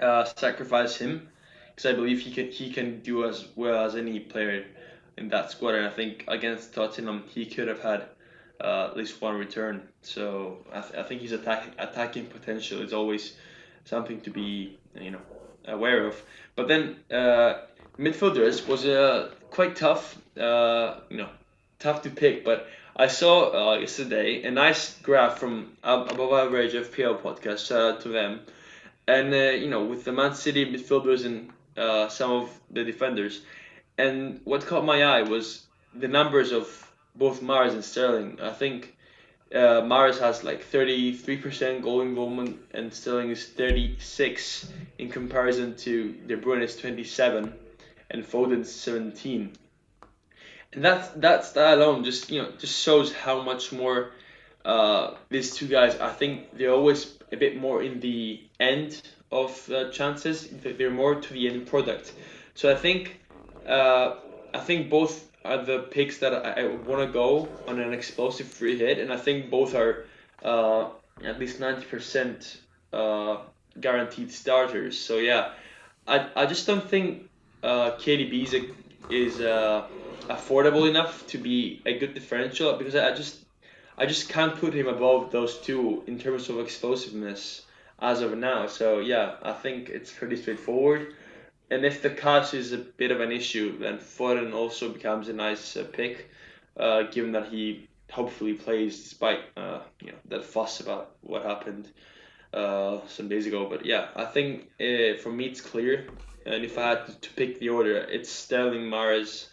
[0.00, 1.28] uh, sacrifice him
[1.74, 4.64] because I believe he can he can do as well as any player
[5.16, 5.74] in that squad.
[5.74, 8.06] And I think against Tottenham he could have had
[8.60, 9.82] uh, at least one return.
[10.02, 13.34] So I, th- I think his attacking attacking potential is always
[13.84, 15.22] something to be you know
[15.66, 16.22] aware of.
[16.56, 17.54] But then uh,
[17.98, 20.18] midfielders was uh, quite tough.
[20.38, 21.28] Uh, you know,
[21.78, 22.44] tough to pick.
[22.44, 27.66] But I saw uh, yesterday a nice graph from Above Average FPL podcast.
[27.66, 28.40] Shout out to them.
[29.06, 33.42] And uh, you know, with the Man City midfielders and uh, some of the defenders,
[33.98, 36.66] and what caught my eye was the numbers of
[37.14, 38.38] both Mahrez and Sterling.
[38.40, 38.96] I think
[39.54, 46.36] uh, Mahrez has like 33% goal involvement and Sterling is 36 in comparison to De
[46.36, 47.52] Bruyne's 27
[48.10, 49.52] and Foden's 17.
[50.72, 54.10] And that's that's that alone just you know just shows how much more
[54.64, 55.96] uh, these two guys.
[56.00, 60.48] I think they're always a bit more in the end of uh, chances.
[60.48, 62.14] They're more to the end product.
[62.54, 63.20] So I think
[63.66, 64.16] uh,
[64.54, 68.46] I think both are the picks that I, I want to go on an explosive
[68.46, 70.06] free hit, and I think both are
[70.42, 70.90] uh,
[71.22, 72.60] at least ninety percent
[72.92, 73.38] uh,
[73.80, 74.98] guaranteed starters.
[74.98, 75.52] So yeah,
[76.06, 77.24] I, I just don't think
[77.62, 78.62] uh, KDB is, a,
[79.08, 79.88] is uh,
[80.30, 83.43] affordable enough to be a good differential because I just
[83.96, 87.64] I just can't put him above those two in terms of explosiveness
[88.00, 88.66] as of now.
[88.66, 91.14] So yeah, I think it's pretty straightforward.
[91.70, 95.32] And if the cash is a bit of an issue, then Foden also becomes a
[95.32, 96.28] nice uh, pick,
[96.76, 101.88] uh, given that he hopefully plays despite uh, you know that fuss about what happened
[102.52, 103.68] uh, some days ago.
[103.68, 106.06] But yeah, I think uh, for me it's clear.
[106.46, 109.46] And if I had to pick the order, it's Sterling, Mahrez,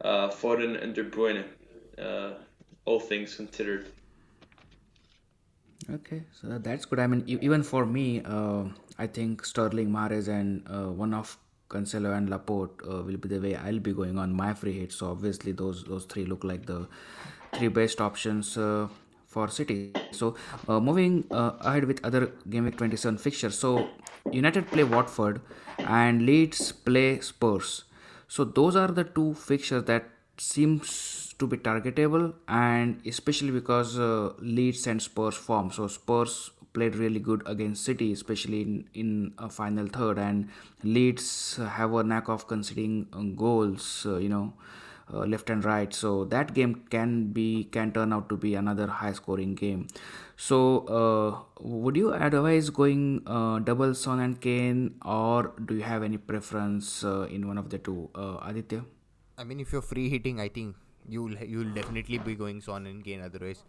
[0.00, 1.44] uh, Foden, and De Bruyne.
[2.84, 3.86] All things considered.
[5.92, 7.00] Okay, so that's good.
[7.00, 8.64] I mean, even for me, uh,
[8.98, 11.36] I think Sterling, Mahrez, and uh, one of
[11.68, 14.92] Cancelo and Laporte uh, will be the way I'll be going on my free hit.
[14.92, 16.86] So obviously, those those three look like the
[17.54, 18.88] three best options uh,
[19.26, 19.92] for City.
[20.10, 20.34] So
[20.68, 23.58] uh, moving uh, ahead with other game week 27 fixtures.
[23.58, 23.88] So
[24.30, 25.40] United play Watford
[25.78, 27.84] and Leeds play Spurs.
[28.28, 30.08] So those are the two fixtures that
[30.40, 35.70] seems to be targetable and especially because uh, Leeds and Spurs form.
[35.70, 40.48] So Spurs played really good against City, especially in in a final third, and
[40.82, 41.30] Leeds
[41.78, 44.06] have a knack of conceding uh, goals.
[44.06, 44.52] Uh, you know.
[45.12, 48.86] Uh, left and right so that game can be can turn out to be another
[48.98, 49.88] high scoring game
[50.36, 50.58] so
[50.98, 56.16] uh, would you advise going uh, double son and kane or do you have any
[56.16, 58.84] preference uh, in one of the two uh, aditya
[59.40, 60.76] I mean, if you're free hitting, I think
[61.08, 63.22] you'll you'll definitely be going Son and Kane.
[63.26, 63.62] Otherwise,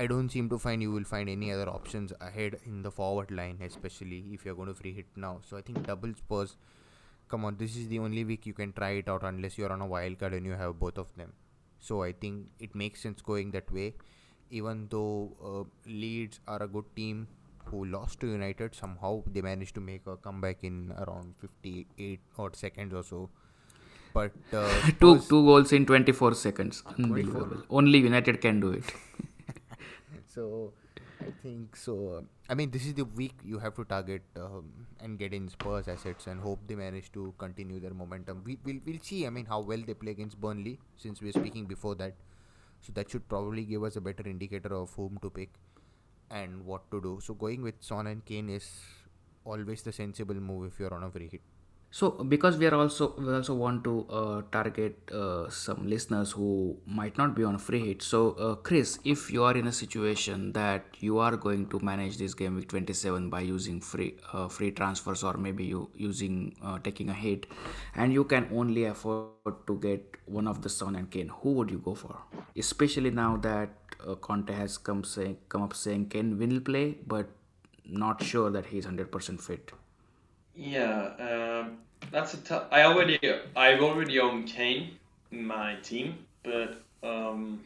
[0.00, 3.30] I don't seem to find you will find any other options ahead in the forward
[3.30, 5.38] line, especially if you're going to free hit now.
[5.48, 6.56] So I think double Spurs.
[7.28, 9.80] Come on, this is the only week you can try it out unless you're on
[9.80, 11.32] a wild card and you have both of them.
[11.80, 13.94] So I think it makes sense going that way.
[14.50, 17.26] Even though uh, Leeds are a good team
[17.64, 22.54] who lost to United, somehow they managed to make a comeback in around 58 odd
[22.54, 23.28] seconds or so.
[24.18, 24.68] But uh,
[25.00, 28.92] two Spurs- two goals in 24 seconds unbelievable only united can do it
[30.34, 30.72] so
[31.20, 32.24] I think so.
[32.48, 35.88] I mean, this is the week you have to target um, and get in Spurs
[35.88, 38.42] assets and hope they manage to continue their momentum.
[38.44, 39.26] We will we'll see.
[39.26, 42.14] I mean, how well they play against Burnley since we were speaking before that.
[42.80, 45.50] So that should probably give us a better indicator of whom to pick
[46.30, 47.18] and what to do.
[47.22, 48.70] So going with Son and Kane is
[49.44, 51.40] always the sensible move if you're on a free hit.
[51.96, 56.76] So because we are also we also want to uh, target uh, some listeners who
[56.84, 58.02] might not be on free hit.
[58.02, 62.18] So uh, chris if you are in a situation that you are going to manage
[62.18, 66.78] this game week 27 by using free uh, free transfers or maybe you using uh,
[66.80, 67.46] taking a hit
[67.94, 71.70] and you can only afford to get one of the son and kane who would
[71.70, 72.14] you go for?
[72.64, 73.70] Especially now that
[74.06, 77.26] uh, conte has come saying come up saying kane will play but
[77.86, 79.72] not sure that he's 100% fit.
[80.56, 81.76] Yeah, um,
[82.10, 82.64] that's a tough.
[82.70, 83.18] I already,
[83.54, 84.98] I've already owned Kane
[85.30, 87.60] in my team, but um,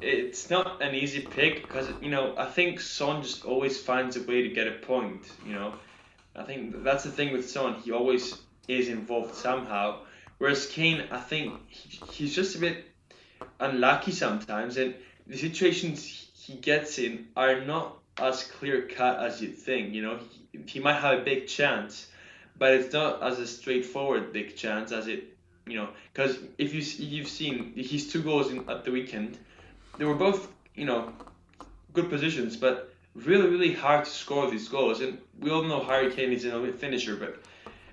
[0.00, 4.22] it's not an easy pick because you know I think Son just always finds a
[4.22, 5.30] way to get a point.
[5.46, 5.74] You know,
[6.36, 7.74] I think that's the thing with Son.
[7.84, 10.00] He always is involved somehow.
[10.38, 12.84] Whereas Kane, I think he, he's just a bit
[13.58, 14.94] unlucky sometimes, and
[15.26, 19.94] the situations he gets in are not as clear cut as you'd think.
[19.94, 20.18] You know,
[20.52, 22.08] he, he might have a big chance,
[22.58, 25.24] but it's not as a straightforward big chance as it
[25.68, 29.36] You know, because if you you've seen his two goals in, at the weekend,
[29.98, 31.12] they were both you know
[31.92, 35.02] good positions, but really really hard to score these goals.
[35.02, 37.36] And we all know Harry Kane is an elite finisher, but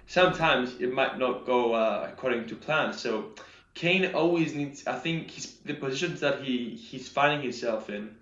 [0.07, 2.93] sometimes it might not go uh, according to plan.
[2.93, 3.11] So
[3.73, 4.87] Kane always needs.
[4.87, 8.15] I think the positions that he he's finding himself in,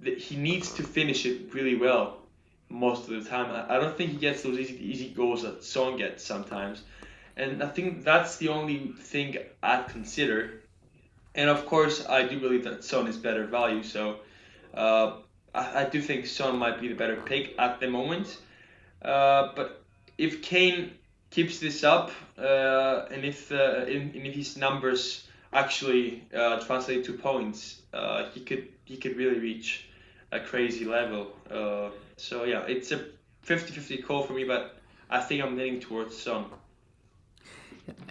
[0.00, 2.19] that he needs to finish it really well
[2.70, 3.66] most of the time.
[3.68, 6.82] I, don't think he gets those easy easy goals that Son gets sometimes,
[7.36, 10.62] and I think that's the only thing I'd consider.
[11.34, 13.82] And of course, I do believe that Son is better value.
[13.82, 14.16] So
[14.74, 15.18] uh,
[15.54, 18.38] I, I do think Son might be the better pick at the moment.
[19.02, 19.82] Uh, but
[20.18, 20.92] if Kane
[21.30, 27.04] keeps this up, uh, and if uh, in, and if his numbers actually uh, translate
[27.04, 29.86] to points, uh, he could he could really reach
[30.32, 31.32] a crazy level.
[32.20, 33.04] So yeah, it's a
[33.46, 34.76] 50-50 call for me, but
[35.08, 36.44] I think I'm leaning towards Son.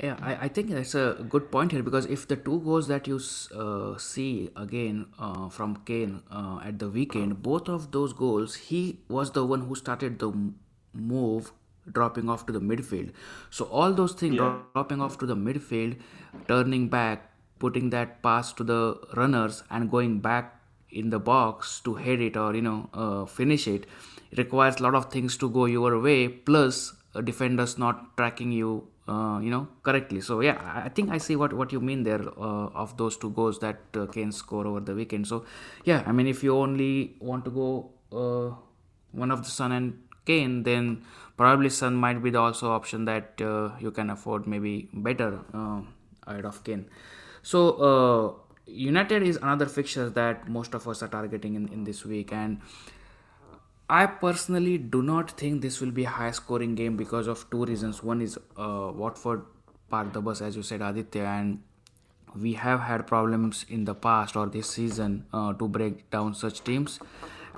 [0.04, 3.08] Yeah, I, I think that's a good point here because if the two goals that
[3.08, 3.19] you
[3.56, 9.00] uh, see again uh, from Kane uh, at the weekend, both of those goals, he
[9.08, 10.32] was the one who started the
[10.93, 11.52] move
[11.91, 13.12] dropping off to the midfield.
[13.52, 14.58] So all those things Yeah.
[14.74, 15.98] dropping off to the midfield,
[16.48, 20.56] turning back, putting that pass to the runners, and going back
[20.91, 23.86] in the box to head it or you know uh, finish it
[24.32, 26.28] it requires a lot of things to go your way.
[26.28, 28.88] Plus, uh, defenders not tracking you.
[29.10, 32.21] Uh, you know correctly so yeah i think i see what what you mean there
[32.38, 35.43] uh, of those two goals that uh, kane score over the weekend so
[35.84, 38.54] yeah i mean if you only want to go uh,
[39.12, 41.04] one of the Son and Kane, then
[41.38, 45.39] probably Son might be the also option that uh, you can afford maybe better
[46.28, 46.86] ahead of Kane.
[47.41, 52.05] So uh, United is another fixture that most of us are targeting in, in this
[52.05, 52.62] week and
[53.89, 57.65] I personally do not think this will be a high scoring game because of two
[57.65, 58.03] reasons.
[58.03, 59.45] One is uh, Watford
[59.89, 61.63] parked the bus, as you said, Aditya, and
[62.36, 66.63] we have had problems in the past or this season uh, to break down such
[66.63, 66.99] teams.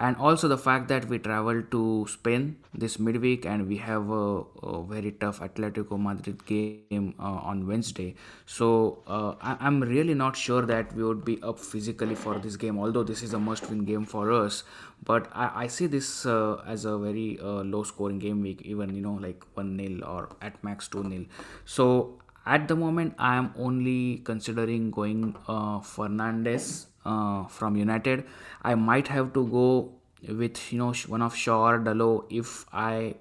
[0.05, 4.43] And also the fact that we travel to Spain this midweek and we have a,
[4.63, 8.15] a very tough Atletico Madrid game uh, on Wednesday.
[8.47, 12.55] So uh, I- I'm really not sure that we would be up physically for this
[12.55, 14.63] game, although this is a must win game for us.
[15.03, 18.95] But I, I see this uh, as a very uh, low scoring game week, even,
[18.95, 21.25] you know, like 1 0 or at max 2 0.
[21.65, 28.25] So at the moment, I am only considering going uh, Fernandes uh, from United.
[28.61, 29.93] I might have to go
[30.27, 33.15] with you know one of Shaw or Dalot if I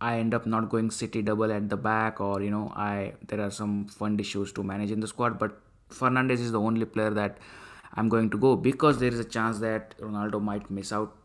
[0.00, 3.40] I end up not going City double at the back or you know I there
[3.40, 5.38] are some fund issues to manage in the squad.
[5.38, 7.38] But Fernandes is the only player that
[7.94, 11.16] I'm going to go because there is a chance that Ronaldo might miss out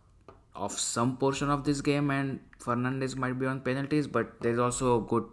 [0.56, 4.08] of some portion of this game and Fernandes might be on penalties.
[4.08, 5.26] But there's also a good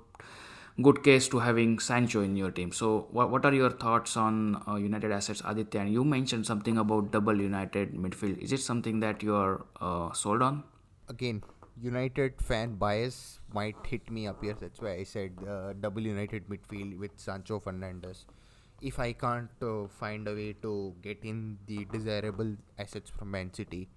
[0.82, 2.72] good case to having Sancho in your team.
[2.72, 5.80] So, what, what are your thoughts on uh, United assets, Aditya?
[5.80, 8.38] And you mentioned something about double United midfield.
[8.38, 10.64] Is it something that you are uh, sold on?
[11.08, 11.42] Again,
[11.80, 14.56] United fan bias might hit me up here.
[14.60, 18.24] That's why I said uh, double United midfield with Sancho Fernandes.
[18.80, 23.52] If I can't uh, find a way to get in the desirable assets from Man
[23.52, 23.88] City,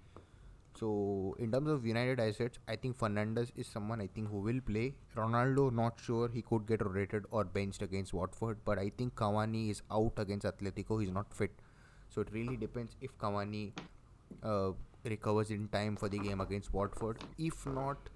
[0.82, 4.60] so in terms of United assets, I think Fernandes is someone I think who will
[4.60, 4.94] play.
[5.16, 9.70] Ronaldo, not sure he could get rotated or benched against Watford, but I think Cavani
[9.70, 11.00] is out against Atletico.
[11.00, 11.52] He's not fit,
[12.08, 13.70] so it really depends if Cavani
[14.42, 14.72] uh,
[15.04, 17.18] recovers in time for the game against Watford.
[17.38, 18.08] If not,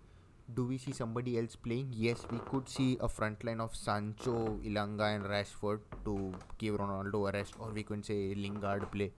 [0.52, 1.92] do we see somebody else playing?
[1.92, 7.29] Yes, we could see a front line of Sancho, Elanga, and Rashford to give Ronaldo
[7.29, 9.12] a rest, or we can say Lingard play.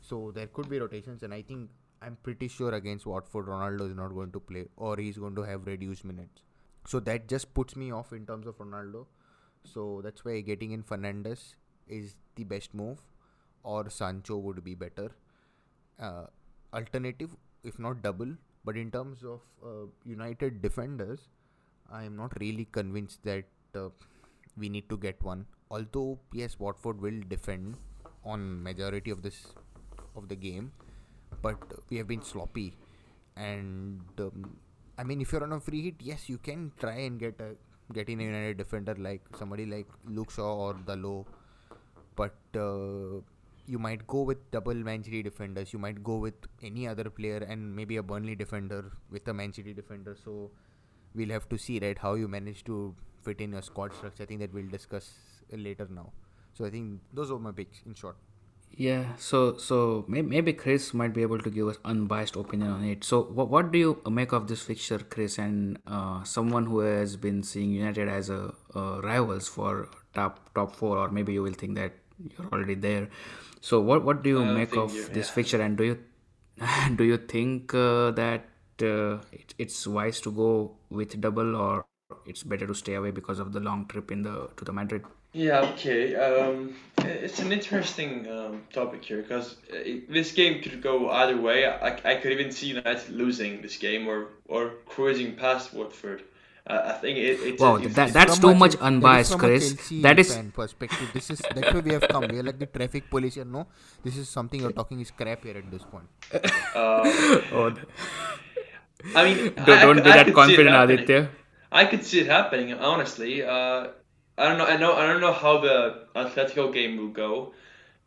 [0.00, 3.96] So there could be rotations, and I think I'm pretty sure against Watford, Ronaldo is
[3.96, 6.42] not going to play, or he's going to have reduced minutes.
[6.86, 9.06] So that just puts me off in terms of Ronaldo.
[9.64, 11.54] So that's why getting in Fernandes
[11.88, 13.00] is the best move,
[13.62, 15.10] or Sancho would be better.
[16.00, 16.26] Uh,
[16.72, 17.34] alternative,
[17.64, 18.34] if not double,
[18.64, 21.28] but in terms of uh, United defenders,
[21.90, 23.88] I am not really convinced that uh,
[24.56, 25.46] we need to get one.
[25.70, 27.76] Although yes, Watford will defend
[28.24, 29.46] on majority of this
[30.16, 30.72] of the game,
[31.42, 31.58] but
[31.90, 32.76] we have been sloppy.
[33.36, 34.56] And um,
[34.98, 37.54] I mean, if you're on a free hit, yes, you can try and get a
[37.92, 41.24] get in a United defender like somebody like Luke Shaw or Dalot,
[42.16, 43.20] but uh,
[43.66, 45.72] you might go with double Man City defenders.
[45.72, 49.52] You might go with any other player and maybe a Burnley defender with a Man
[49.52, 50.16] City defender.
[50.24, 50.50] So
[51.14, 54.22] we'll have to see right how you manage to fit in your squad structure.
[54.22, 55.12] I think that we'll discuss
[55.52, 56.12] later now.
[56.54, 58.16] So I think those are my picks in short.
[58.76, 62.84] Yeah, so so may- maybe Chris might be able to give us unbiased opinion on
[62.84, 63.02] it.
[63.02, 67.16] So what what do you make of this fixture, Chris, and uh, someone who has
[67.16, 71.58] been seeing United as a, uh rivals for top top four, or maybe you will
[71.64, 71.92] think that
[72.30, 73.08] you're already there.
[73.60, 75.34] So what what do you I make of this yeah.
[75.40, 75.98] fixture, and do you
[77.02, 78.46] do you think uh, that
[78.82, 81.84] uh, it, it's wise to go with double, or
[82.26, 85.04] it's better to stay away because of the long trip in the to the Madrid?
[85.32, 86.14] Yeah, okay.
[86.16, 89.56] Um, it's an interesting um, topic here because
[90.08, 91.66] this game could go either way.
[91.66, 96.22] I, I could even see United losing this game or, or cruising past Watford.
[96.66, 98.72] Uh, I think it, it's, Wow, a, it's, that it's that's from too a much
[98.72, 99.74] Chel- that is unbiased, from a Chris.
[99.74, 101.10] Chelsea That is fan perspective.
[101.14, 102.26] This is that's where we have come.
[102.28, 103.44] We're like the traffic police here.
[103.46, 103.66] No,
[104.02, 106.08] this is something you're talking is crap here at this point.
[106.32, 106.40] uh,
[107.52, 107.72] oh,
[109.14, 110.98] I mean, don't, I, I don't could- be I that could see it confident, happening.
[110.98, 111.30] Aditya.
[111.70, 113.42] I could see it happening, honestly.
[113.42, 113.88] Uh,
[114.38, 114.66] I don't know.
[114.66, 114.94] I know.
[114.94, 117.52] I don't know how the Atletico game will go,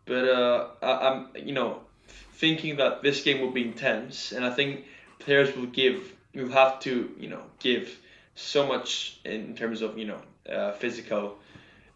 [0.05, 1.81] but uh, I, I'm you know
[2.33, 4.85] thinking that this game will be intense, and I think
[5.19, 6.13] players will give.
[6.33, 7.97] You have to you know give
[8.35, 11.37] so much in terms of you know uh, physical,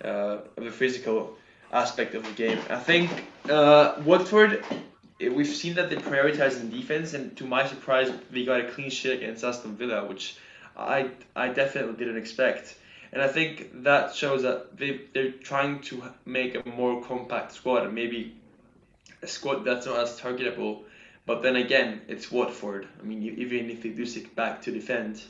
[0.03, 1.38] uh, the physical
[1.71, 2.59] aspect of the game.
[2.69, 3.09] I think
[3.49, 4.63] uh, Watford.
[5.21, 8.67] eh, We've seen that they prioritize in defense, and to my surprise, they got a
[8.71, 10.38] clean sheet against Aston Villa, which
[10.77, 12.75] I I definitely didn't expect.
[13.16, 17.86] And I think that shows that they they're trying to make a more compact squad
[17.86, 18.36] and maybe
[19.24, 20.84] a squad that's not as targetable.
[21.26, 22.89] But then again, it's Watford.
[22.99, 25.24] I mean, even if they do stick back to defend,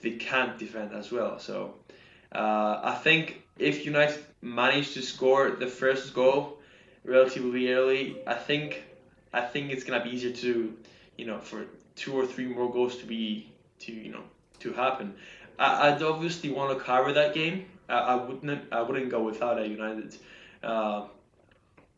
[0.00, 1.38] they can't defend as well.
[1.38, 1.74] So
[2.34, 6.58] uh, I think if United manage to score the first goal
[7.04, 8.82] relatively early, I think
[9.34, 10.74] I think it's gonna be easier to,
[11.18, 14.24] you know, for two or three more goals to be to you know
[14.60, 15.14] to happen.
[15.58, 17.66] I, I'd obviously want to cover that game.
[17.88, 20.16] I, I wouldn't I wouldn't go without a United
[20.62, 21.06] uh,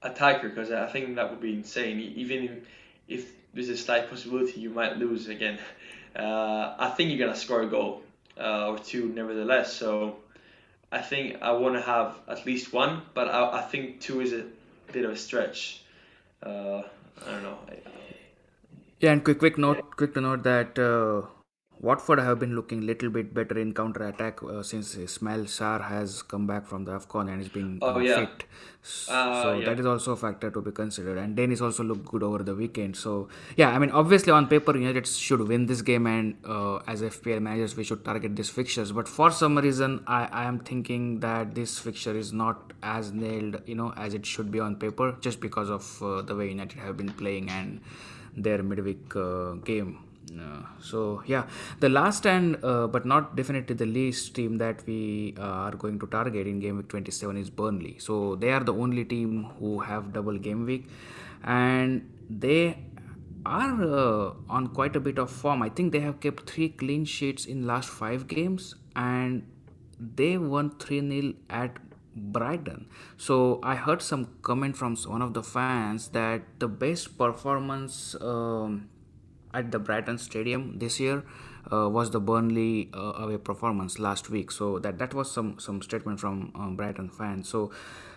[0.03, 2.01] attacker because I think that would be insane.
[2.17, 2.53] Even if,
[3.09, 5.59] if there's a slight possibility you might lose again,
[6.17, 8.03] uh, I think you're gonna score a goal
[8.39, 9.73] uh, or two nevertheless.
[9.75, 10.17] So
[10.91, 14.33] I think I want to have at least one, but I, I think two is
[14.33, 14.45] a
[14.93, 15.83] bit of a stretch.
[16.43, 16.83] Uh,
[17.27, 17.59] I don't know.
[19.01, 21.27] Yeah, and quick, quick note, quick to note that uh,
[21.83, 25.83] Watford have been looking a little bit better in counter attack uh, since Ismail Sarr
[25.89, 28.17] has come back from the Afcon and is being Oh, uh, yeah.
[28.17, 28.45] fit.
[29.09, 29.65] Uh, so yeah.
[29.65, 31.17] that is also a factor to be considered.
[31.17, 32.97] And Dennis also looked good over the weekend.
[32.97, 37.01] So yeah, I mean obviously on paper United should win this game, and uh, as
[37.01, 38.93] FPL managers we should target these fixtures.
[38.93, 43.63] But for some reason I, I am thinking that this fixture is not as nailed,
[43.67, 46.79] you know, as it should be on paper, just because of uh, the way United
[46.79, 47.81] have been playing and
[48.37, 49.99] their midweek uh, game.
[50.81, 51.45] So yeah,
[51.81, 55.99] the last and uh, but not definitely the least team that we uh, are going
[56.01, 57.97] to target in game week 27 is Burnley.
[57.99, 60.89] So they are the only team who have double game week,
[61.45, 62.79] and they
[63.45, 65.63] are uh, on quite a bit of form.
[65.63, 69.47] I think they have kept three clean sheets in last five games, and
[69.99, 71.77] they won 3 0 at
[72.17, 72.87] Brighton.
[73.17, 78.89] So I heard some comment from one of the fans that the best performance um,
[79.55, 81.25] at the Brighton Stadium this year
[81.73, 84.51] uh, was the Burnley uh, away performance last week.
[84.51, 87.49] So that that was some some statement from um, Brighton fans.
[87.49, 87.71] So.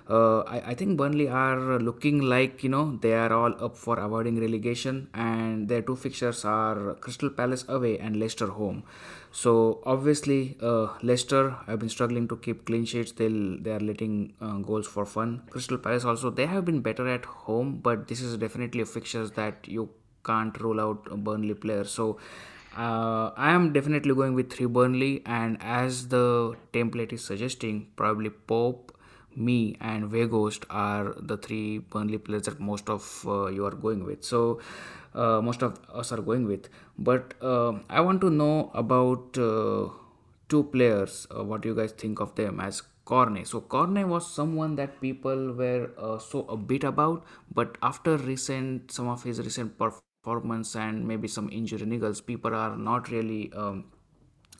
[0.10, 3.98] Uh, I, I think Burnley are looking like you know they are all up for
[3.98, 8.84] avoiding relegation and their two fixtures are Crystal Palace away and Leicester home.
[9.32, 13.14] So obviously uh, Leicester have been struggling to keep clean sheets.
[13.14, 15.44] They they are letting uh, goals for fun.
[15.50, 19.32] Crystal Palace also they have been better at home, but this is definitely a fixtures
[19.32, 19.90] that you
[20.24, 21.92] can't rule out a Burnley players.
[21.92, 22.18] So
[22.78, 28.30] uh, I am definitely going with three Burnley, and as the template is suggesting, probably
[28.32, 28.98] Pope,
[29.36, 34.06] Mee, and Weghorst are the three Burnley players that most of uh, you are going
[34.06, 34.24] with.
[34.24, 34.60] So
[35.14, 36.70] uh, most of us are going with.
[36.98, 39.90] But uh, I want to know about uh,
[40.50, 41.28] two players.
[41.36, 43.48] Uh, what do you guys think of them as Cornet?
[43.48, 49.08] So Cornet was someone that people were uh, so bit about, but after recent some
[49.08, 53.52] of his recent performance and maybe some injury niggles, people are not really.
[53.54, 53.86] Um,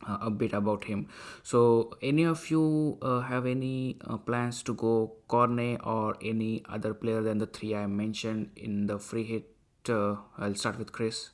[0.06, 1.08] uh, a bit about him.
[1.44, 6.94] So, any of you uh, have any uh, plans to go Cornet or any other
[6.94, 9.50] player than the three I mentioned in the free hit?
[9.88, 11.30] Uh, I'll start with Chris.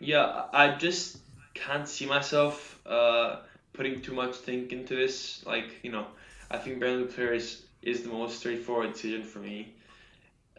[0.00, 1.18] Yeah, I just
[1.54, 3.40] can't see myself uh,
[3.72, 5.44] putting too much think into this.
[5.46, 6.06] Like, you know,
[6.50, 9.74] I think Burnley player is, is the most straightforward decision for me.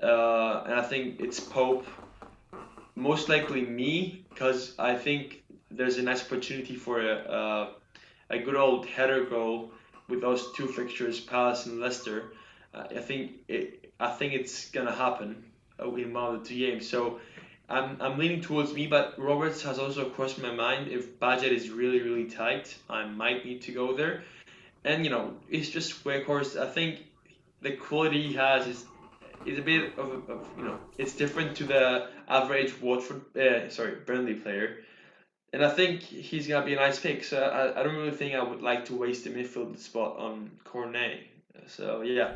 [0.02, 1.86] Uh, and I think it's Pope,
[2.96, 7.70] most likely Mee, because I think there's a nice opportunity for a,
[8.30, 9.72] a, good old header goal
[10.08, 12.32] with those two fixtures, Palace and Leicester.
[12.74, 15.44] Uh, I think it, I think it's gonna happen.
[15.80, 16.88] uh, in one of the two games.
[16.88, 17.20] So
[17.70, 20.88] I'm, I'm leaning towards Mee, but Roberts has also crossed my mind.
[20.88, 24.24] If budget is really, really tight, I might need to go there.
[24.84, 26.60] And, you know, it's just Weghorst.
[26.60, 27.00] I think
[27.62, 28.86] the quality he has is
[29.46, 33.96] is a bit of, of you know, it's different to the average Watford, uh, sorry,
[34.06, 34.78] Burnley player.
[35.54, 37.24] And I think he's to be a nice pick.
[37.24, 40.52] So I, I don't really think I would like to waste the midfield spot on
[40.66, 41.20] Cornet.
[41.68, 42.34] So, yeah.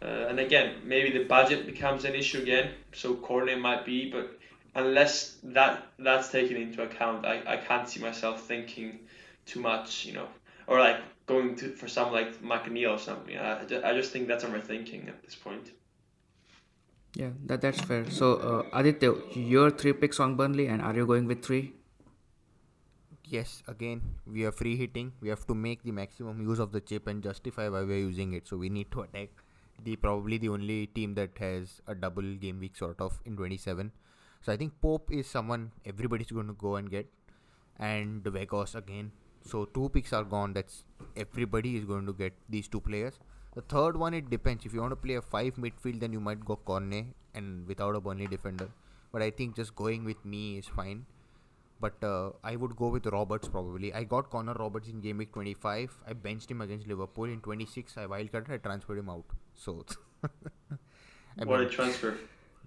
[0.00, 2.72] Uh, and again, maybe the budget becomes an issue again.
[2.92, 4.38] So Cornet might be, but
[4.74, 9.00] unless that that's taken into account, I, I can't see myself thinking
[9.46, 10.28] too much, you know,
[10.66, 13.36] or like going to for some like McNeil or something.
[13.36, 15.70] I, I just think that's overthinking at this point.
[17.14, 18.08] Yeah, that that's fair.
[18.10, 21.74] So, uh, Aditya, your three picks on Burnley, and are you going with three?
[23.24, 25.12] Yes, again, we are free hitting.
[25.20, 28.04] We have to make the maximum use of the chip and justify why we are
[28.10, 28.48] using it.
[28.48, 29.28] So we need to attack
[29.84, 33.92] the probably the only team that has a double game week sort of in 27.
[34.40, 37.06] So I think Pope is someone everybody's going to go and get,
[37.78, 39.12] and Weghorst again.
[39.44, 40.52] So two picks are gone.
[40.54, 40.84] That's
[41.16, 43.18] everybody is going to get these two players.
[43.58, 44.64] The third one it depends.
[44.64, 47.96] If you want to play a five midfield, then you might go Cornet and without
[47.96, 48.68] a Burnley defender.
[49.12, 51.06] But I think just going with Mee is fine.
[51.80, 53.92] But uh, I would go with Roberts probably.
[53.92, 55.96] I got Connor Roberts in game week 25.
[56.06, 57.96] I benched him against Liverpool in 26.
[57.96, 58.52] I wildcarded.
[58.52, 59.24] I transferred him out.
[59.56, 59.84] So.
[60.24, 60.28] I
[61.44, 62.16] what mean, a transfer!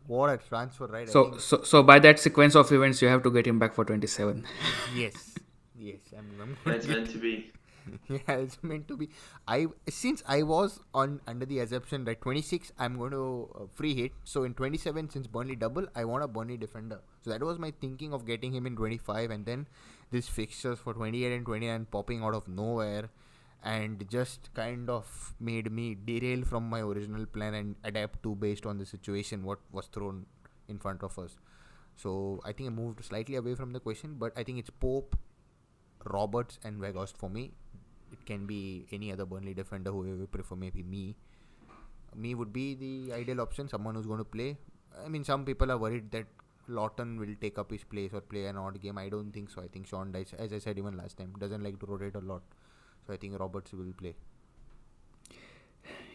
[0.07, 1.07] What a transfer, right?
[1.07, 3.85] So, so, so by that sequence of events, you have to get him back for
[3.85, 4.45] 27.
[4.95, 5.35] yes,
[5.77, 5.99] yes.
[6.17, 7.51] I'm, I'm That's meant to be.
[8.09, 9.09] yeah, it's meant to be.
[9.47, 13.93] I since I was on under the assumption that 26 I'm going to uh, free
[13.95, 14.11] hit.
[14.23, 16.99] So in 27, since Burnley double, I want a Burnley defender.
[17.23, 19.67] So that was my thinking of getting him in 25, and then
[20.11, 23.09] these fixtures for 28 and 29 popping out of nowhere
[23.63, 28.65] and just kind of made me derail from my original plan and adapt to based
[28.65, 30.25] on the situation what was thrown
[30.67, 31.38] in front of us
[31.95, 35.15] so i think i moved slightly away from the question but i think it's pope
[36.05, 37.51] roberts and Weghorst for me
[38.12, 41.16] it can be any other burnley defender whoever you prefer maybe me
[42.16, 44.57] me would be the ideal option someone who's going to play
[45.05, 46.26] i mean some people are worried that
[46.68, 48.97] Lowton will take up his place or play an odd game.
[48.97, 49.62] I don't think so.
[49.62, 52.20] I think Sean Dyche, as I said even last time, doesn't like to rotate a
[52.20, 52.41] lot.
[53.05, 54.16] So I think Roberts will play.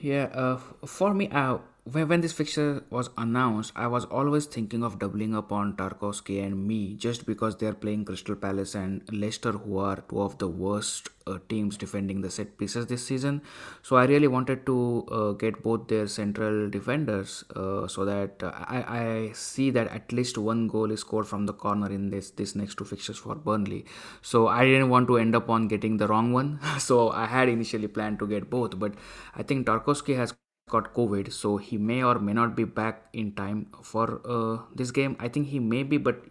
[0.01, 1.59] Yeah, uh, for me, uh,
[1.93, 6.67] when, this fixture was announced, I was always thinking of doubling up on Tarkowski and
[6.67, 10.49] Mee just because they are playing Crystal Palace and Leicester, who are two of the
[10.49, 13.41] worst uh, teams defending the set pieces this season.
[13.83, 18.51] So I really wanted to uh, get both their central defenders uh, so that uh,
[18.55, 22.31] I, I see that at least one goal is scored from the corner in this
[22.31, 23.85] this next two fixtures for Burnley.
[24.23, 26.59] So I didn't want to end up on getting the wrong one.
[26.79, 28.95] so I had initially planned to get both, but
[29.37, 30.35] I think Tarkowski has
[30.69, 34.91] got COVID, so he may or may not be back in time for uh, this
[34.91, 35.17] game.
[35.21, 36.25] I think he may be, but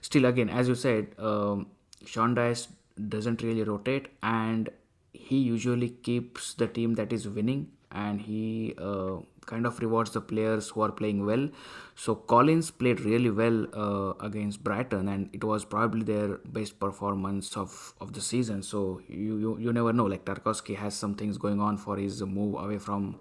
[0.00, 1.66] still, again, as you said, um,
[2.06, 2.68] Sean Dyche
[3.08, 4.70] doesn't really rotate, and
[5.12, 9.16] he usually keeps the team that is winning, and he uh,
[9.46, 11.48] kind of rewards the players who are playing well.
[11.96, 17.56] So Collins played really well uh, against Brighton, and it was probably their best performance
[17.56, 18.62] of, of the season.
[18.62, 20.04] So you, you you never know.
[20.06, 23.16] Like Tarkowski has some things going on for his move away from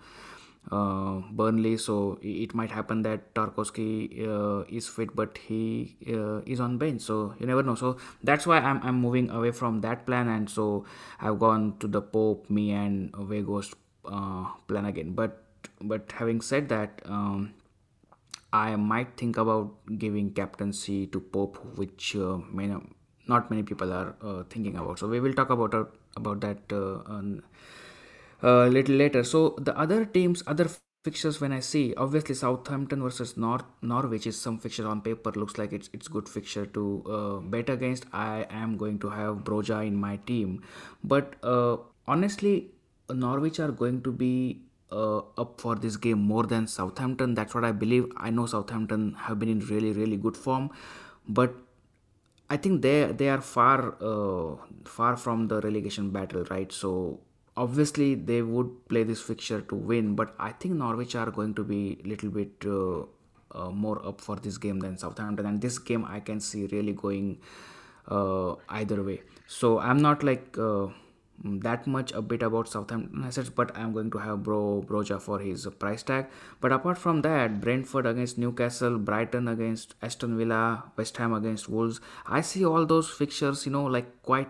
[0.70, 1.78] Burnley.
[1.78, 7.02] So it might happen that Tarkowski uh, is fit, but he uh, is on bench.
[7.02, 7.76] So you never know.
[7.76, 10.86] So that's why I'm, I'm moving away from that plan, and so
[11.20, 15.14] I've gone to the Pope, Mee, and uh, plan again.
[15.14, 15.44] But
[15.82, 17.02] but having said that.
[17.06, 17.54] Um,
[18.54, 22.84] I might think about giving captaincy to Pope, which uh, may not,
[23.26, 25.00] not many people are uh, thinking about.
[25.00, 25.74] So we will talk about
[26.18, 26.60] about that
[28.42, 29.24] a little later.
[29.24, 30.70] So the other teams, other
[31.04, 35.58] fixtures when I see, obviously Southampton versus North Norwich is some fixture on paper looks
[35.58, 38.06] like it's it's good fixture to uh, bet against.
[38.14, 40.62] I am going to have Broja in my team,
[41.04, 41.78] but uh,
[42.08, 42.72] honestly,
[43.10, 44.62] Norwich are going to be
[44.92, 47.34] uh, up for this game more than Southampton.
[47.34, 48.08] That's what I believe.
[48.18, 50.70] I know Southampton have been in really really good form,
[51.28, 51.56] but
[52.50, 56.72] I think they they are far uh, far from the relegation battle, right?
[56.72, 57.22] So
[57.64, 61.64] obviously they would play this fixture to win but i think norwich are going to
[61.64, 63.02] be a little bit uh,
[63.54, 65.46] uh, more up for this game than southampton.
[65.46, 67.38] And this game i can see really going
[68.08, 69.22] uh, either way.
[69.48, 70.88] So i'm not like uh,
[71.44, 75.40] that much a bit about Southampton assets, but I'm going to have Bro Broja for
[75.40, 76.28] his price tag.
[76.60, 82.00] But apart from that, Brentford against Newcastle, Brighton against Aston Villa, West Ham against Wolves.
[82.26, 84.50] I see all those fixtures, you know, like quite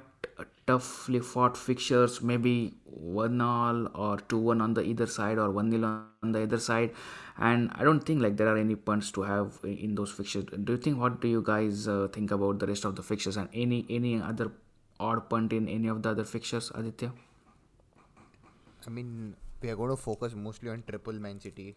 [0.68, 5.70] toughly fought fixtures, maybe one all or two one on the either side or one
[5.70, 6.92] nil on the other side.
[7.38, 10.46] And I don't think like there are any punts to have in those fixtures.
[10.64, 13.38] Do you think what do you guys uh, think about the rest of the fixtures
[13.38, 14.52] and any any other
[15.10, 17.12] odd punt in any of the other fixtures, Aditya?
[18.88, 21.76] I mean, we are going to focus mostly on triple Man City,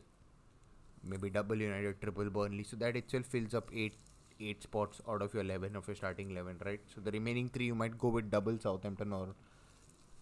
[1.12, 2.64] maybe double United, triple Burnley.
[2.64, 3.94] So that itself fills up eight
[4.40, 6.80] eight spots out of your eleven of your starting eleven, right?
[6.94, 9.28] So the remaining three you might go with double Southampton or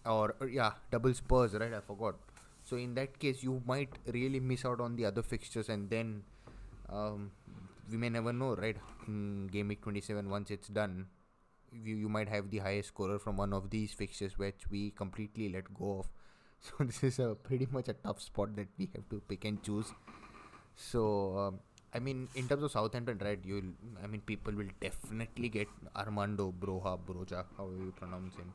[0.05, 1.73] or, or yeah, double Spurs, right?
[1.73, 2.15] I forgot.
[2.63, 6.23] So in that case, you might really miss out on the other fixtures, and then
[6.89, 7.31] um,
[7.89, 8.77] we may never know, right?
[9.05, 11.07] Game week twenty seven, once it's done,
[11.83, 15.49] you, you might have the highest scorer from one of these fixtures which we completely
[15.49, 16.09] let go of.
[16.65, 19.61] So this is a pretty much a tough spot that we have to pick and
[19.61, 19.91] choose.
[20.75, 21.59] So um,
[21.95, 23.57] i mean in terms of southampton right you
[24.03, 25.67] i mean people will definitely get
[26.03, 28.51] armando broja broja however you pronounce him.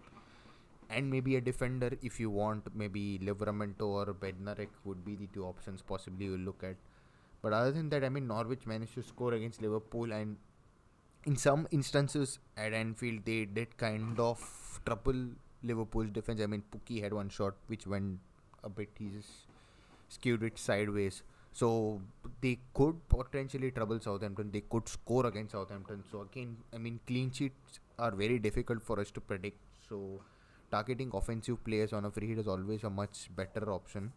[0.90, 5.44] And maybe a defender if you want maybe livramento or bednarek would be the two
[5.44, 6.76] options possibly you'll look at.
[7.42, 10.36] But other than that i mean norwich managed to score against liverpool and
[11.24, 15.28] in some instances at Anfield they did kind of trouble
[15.62, 16.40] Liverpool's defense.
[16.40, 18.18] I mean, Pukki had one shot which went
[18.64, 19.10] a bit, he
[20.08, 21.22] skewed it sideways.
[21.52, 22.00] So
[22.40, 24.50] they could potentially trouble Southampton.
[24.52, 26.04] They could score against Southampton.
[26.10, 29.58] So again, I mean, clean sheets are very difficult for us to predict.
[29.88, 30.20] So
[30.70, 34.12] targeting offensive players on a free hit is always a much better option.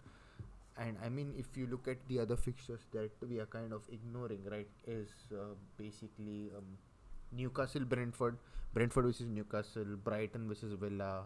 [0.77, 3.81] And I mean, if you look at the other fixtures that we are kind of
[3.91, 6.63] ignoring, right, is uh, basically um,
[7.31, 8.37] Newcastle, Brentford,
[8.73, 11.23] Brentford versus Newcastle, Brighton versus Villa,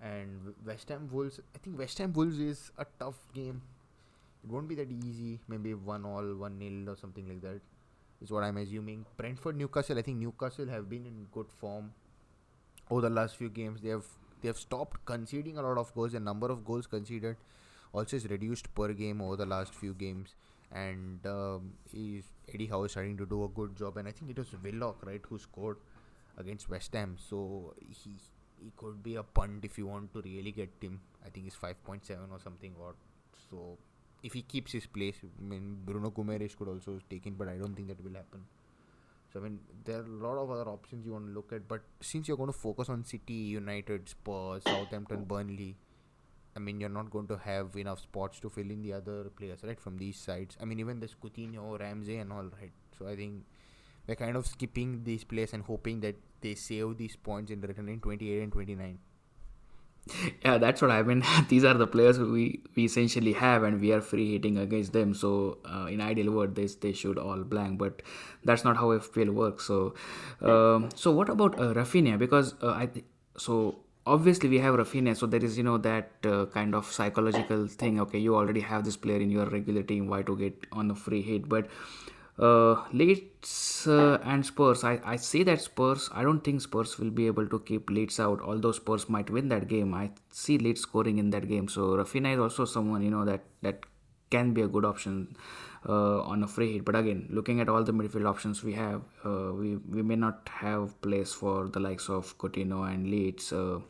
[0.00, 1.40] and West Ham Wolves.
[1.54, 3.62] I think West Ham Wolves is a tough game.
[4.44, 5.40] It won't be that easy.
[5.48, 7.60] Maybe one all, one nil, or something like that.
[8.20, 9.04] Is what I'm assuming.
[9.16, 9.98] Brentford, Newcastle.
[9.98, 11.92] I think Newcastle have been in good form
[12.90, 13.80] over the last few games.
[13.80, 14.04] They have
[14.40, 16.12] they have stopped conceding a lot of goals.
[16.12, 17.36] The number of goals conceded
[17.92, 20.34] also is reduced per game over the last few games
[20.72, 23.96] and um, he's Eddie Howe is starting to do a good job.
[23.96, 25.76] And I think it was Willock, right, who scored
[26.38, 27.16] against West Ham.
[27.18, 28.16] So he
[28.62, 31.00] he could be a punt if you want to really get him.
[31.26, 32.94] I think he's five point seven or something or
[33.50, 33.78] So
[34.22, 37.56] if he keeps his place, I mean Bruno Guimaraes could also take in, but I
[37.56, 38.44] don't think that will happen.
[39.32, 41.66] So I mean there are a lot of other options you want to look at,
[41.68, 45.76] but since you're going to focus on City, United, Spurs, Southampton, Burnley
[46.54, 49.60] I mean, you're not going to have enough spots to fill in the other players,
[49.64, 49.80] right?
[49.80, 50.56] From these sides.
[50.60, 52.72] I mean, even there's Coutinho, Ramsey, and all, right?
[52.98, 53.44] So I think
[54.06, 57.88] they're kind of skipping these players and hoping that they save these points in return
[57.88, 58.98] in 28 and 29.
[60.44, 61.22] Yeah, that's what I mean.
[61.48, 65.14] These are the players we, we essentially have, and we are free hitting against them.
[65.14, 68.02] So, uh, in ideal world, they, they should all blank, but
[68.44, 69.64] that's not how FPL works.
[69.64, 69.94] So,
[70.40, 72.18] um, so what about uh, Raphinha?
[72.18, 73.04] Because uh, I th-
[73.36, 73.76] so
[74.06, 78.00] obviously we have Raphinha, so there is you know that uh, kind of psychological thing.
[78.00, 80.08] Okay, you already have this player in your regular team.
[80.08, 81.48] Why to get on a free hit?
[81.48, 81.68] But
[82.38, 86.08] uh, Leeds uh, and Spurs, I, I see that Spurs.
[86.12, 88.40] I don't think Spurs will be able to keep Leeds out.
[88.40, 91.68] Although Spurs might win that game, I see Leeds scoring in that game.
[91.68, 93.84] So Raphinha is also someone you know that that
[94.30, 95.36] can be a good option
[95.90, 96.84] on a free hit.
[96.84, 100.48] But again, looking at all the midfield options we have, uh, we we may not
[100.52, 103.80] have place for the likes of Coutinho and Leeds uh,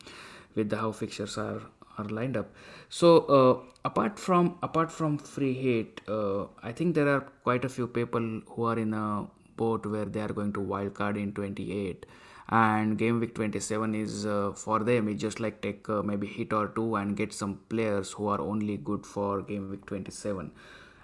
[0.55, 1.61] with the how fixtures are
[1.97, 2.51] are lined up.
[2.89, 7.69] So uh, apart from apart from free hit, uh, I think there are quite a
[7.69, 12.05] few people who are in a boat where they are going to wildcard in 28
[12.49, 16.51] and game week 27 is uh, for them it's just like take uh, maybe hit
[16.51, 20.51] or two and get some players who are only good for game week 27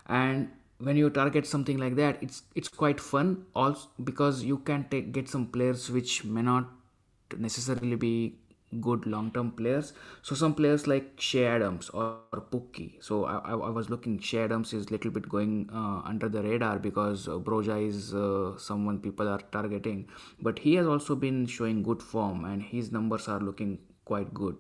[0.08, 0.50] and
[0.80, 3.46] when you target something like that it's it's quite fun.
[3.56, 6.70] Also because you can take get some players which may not
[7.38, 8.36] necessarily be
[8.82, 9.94] good long-term players.
[10.22, 13.02] So some players like Che Adams or, or Pukki.
[13.02, 16.44] So I, I, I, was looking Che Adams is little bit going uh, under the
[16.44, 20.08] radar because uh, Broja is uh, someone people are targeting.
[20.42, 24.56] But he has also been showing good form and his numbers are looking quite good.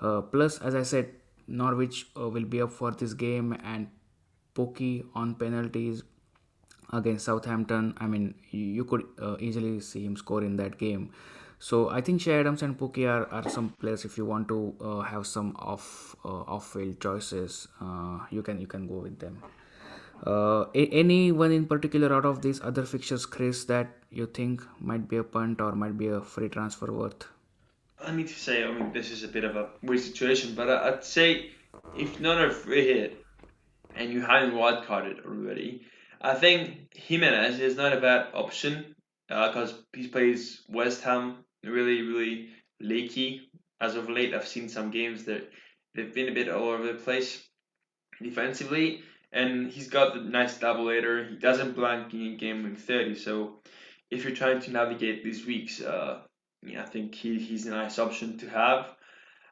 [0.00, 1.10] Uh, plus as I said
[1.46, 3.88] Norwich uh, will be up for this game and
[4.54, 6.02] Pukki on penalties
[6.92, 7.94] against Southampton.
[7.98, 11.10] I mean, you could uh, easily see him score in that game.
[11.58, 14.04] So I think Che Adams and Pukki are, are some players.
[14.04, 18.60] If you want to uh, have some off uh, off field choices, uh, you can
[18.60, 19.42] you can go with them.
[20.26, 25.16] Uh, anyone in particular out of these other fixtures, Chris, that you think might be
[25.16, 27.26] a punt or might be a free transfer worth?
[28.04, 30.68] I need to say, I mean, this is a bit of a weird situation, but
[30.68, 31.50] I- I'd say
[31.96, 33.21] if none are free hit
[33.96, 35.82] and you haven't wildcarded already,
[36.20, 38.94] I think Jimenez is not a bad option
[39.28, 43.48] because he plays West Ham really, really leaky
[43.80, 44.34] as of late.
[44.34, 45.50] I've seen some games that
[45.94, 47.42] they've been a bit all over the place
[48.22, 51.26] defensively, and he's got the nice double later.
[51.26, 53.60] He doesn't blank in game week 30, so
[54.10, 56.20] if you're trying to navigate these weeks, uh,
[56.62, 58.90] yeah, I think he, he's a nice option to have.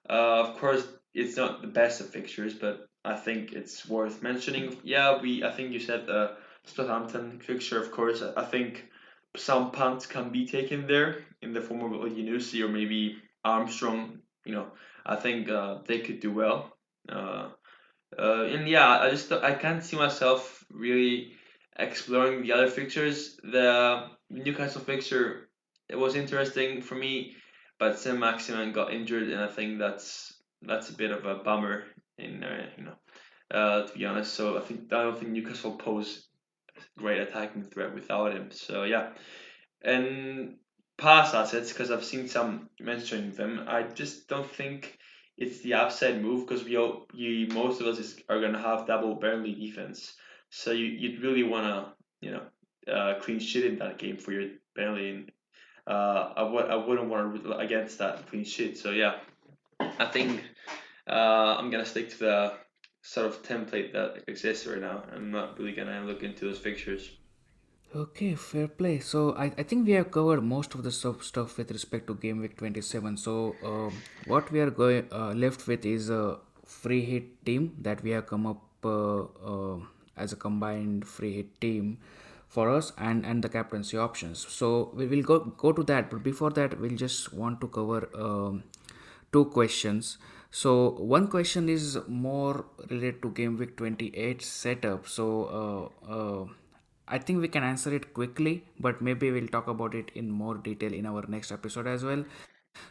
[0.09, 4.77] Uh, of course, it's not the best of fixtures, but I think it's worth mentioning.
[4.85, 7.81] Yeah, we I think you said the Southampton fixture.
[7.81, 8.91] Of course, I think
[9.37, 14.21] some punts can be taken there in the form of Elyounoussi or maybe Armstrong.
[14.45, 14.67] You know,
[15.07, 16.77] I think uh, they could do well.
[17.09, 17.49] Uh,
[18.19, 21.33] uh, and yeah, I just I can't see myself really
[21.79, 23.39] exploring the other fixtures.
[23.43, 25.49] The Newcastle fixture
[25.91, 27.37] it was interesting for me,
[27.79, 30.33] but Saint-Maximin got injured, and I think that's
[30.63, 31.85] that's a bit of a bummer.
[32.21, 32.95] In uh, you know,
[33.51, 36.27] uh, to be honest, so I think I don't think Newcastle pose
[36.99, 38.51] great attacking threat without him.
[38.51, 39.11] So yeah,
[39.83, 40.57] and
[40.99, 43.65] pass assets because I've seen some mentioning them.
[43.67, 44.99] I just don't think
[45.39, 48.87] it's the upside move because we all, you most of us is, are gonna have
[48.87, 50.15] double Burnley defense.
[50.51, 52.43] So you you'd really wanna you know
[52.93, 55.11] uh, clean shit in that game for your Burnley.
[55.11, 55.33] And,
[55.87, 58.79] uh, wouldn't want to against that clean shit.
[58.79, 59.17] So yeah,
[59.81, 60.45] I think
[61.09, 62.53] uh, I'm gonna stick to the
[63.03, 65.05] sort of template that exists right now.
[65.15, 67.11] I'm not really gonna look into those fixtures.
[67.95, 69.01] Okay, fair play.
[69.01, 72.15] So I, I think we have covered most of the stuff, stuff with respect to
[72.15, 73.17] game week 27.
[73.17, 73.93] So um,
[74.27, 78.27] what we are going uh, left with is a free hit team that we have
[78.27, 79.79] come up uh, uh,
[80.17, 81.99] as a combined free hit team
[82.49, 84.47] for us and and the captaincy options.
[84.47, 88.09] So we will go go to that, but before that, we'll just want to cover
[88.15, 88.63] um,
[89.33, 90.19] two questions.
[90.51, 95.07] So one question is more related to game week 28 setup.
[95.07, 96.47] So uh, uh,
[97.07, 100.57] I think we can answer it quickly, but maybe we'll talk about it in more
[100.57, 102.25] detail in our next episode as well.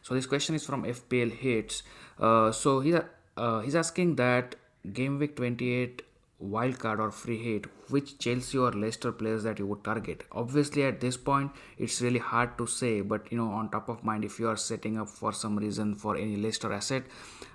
[0.02, 1.84] So this question is from FPL Hits.
[2.20, 2.96] Uh, so he's
[3.38, 4.56] uh, he's asking that
[4.94, 6.02] game week 28
[6.42, 10.24] wildcard or free hit, which Chelsea or Leicester players that you would target?
[10.32, 14.04] Obviously, at this point, it's really hard to say, but you know, on top of
[14.04, 17.04] mind, if you are setting up for some reason for any Leicester asset,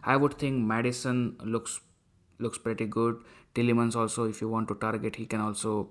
[0.02, 1.80] I would think Maddison looks
[2.38, 3.22] looks pretty good.
[3.54, 5.90] Tielemans also, if you want to target, he can also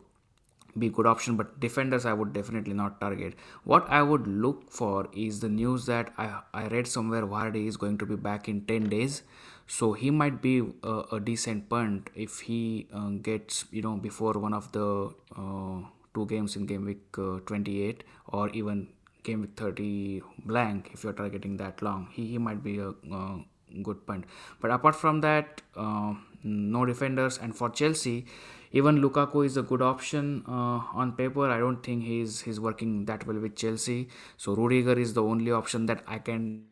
[0.78, 5.08] be good option but defenders i would definitely not target what i would look for
[5.14, 8.66] is the news that i, I read somewhere vardy is going to be back in
[8.66, 9.22] 10 days
[9.68, 14.34] so he might be a, a decent punt if he uh, gets you know before
[14.34, 18.88] one of the uh, two games in game week uh, 28 or even
[19.24, 22.08] game week 30 blank if you're targeting that long.
[22.12, 23.38] He, he might be a uh,
[23.82, 24.26] good punt.
[24.62, 27.38] But apart from that uh, no defenders.
[27.38, 28.26] And for chelsea
[28.74, 31.50] even Lukaku is a good option uh, on paper.
[31.50, 34.10] I don't think he's he's working that well with Chelsea.
[34.38, 36.66] So Rudiger is the only option that I can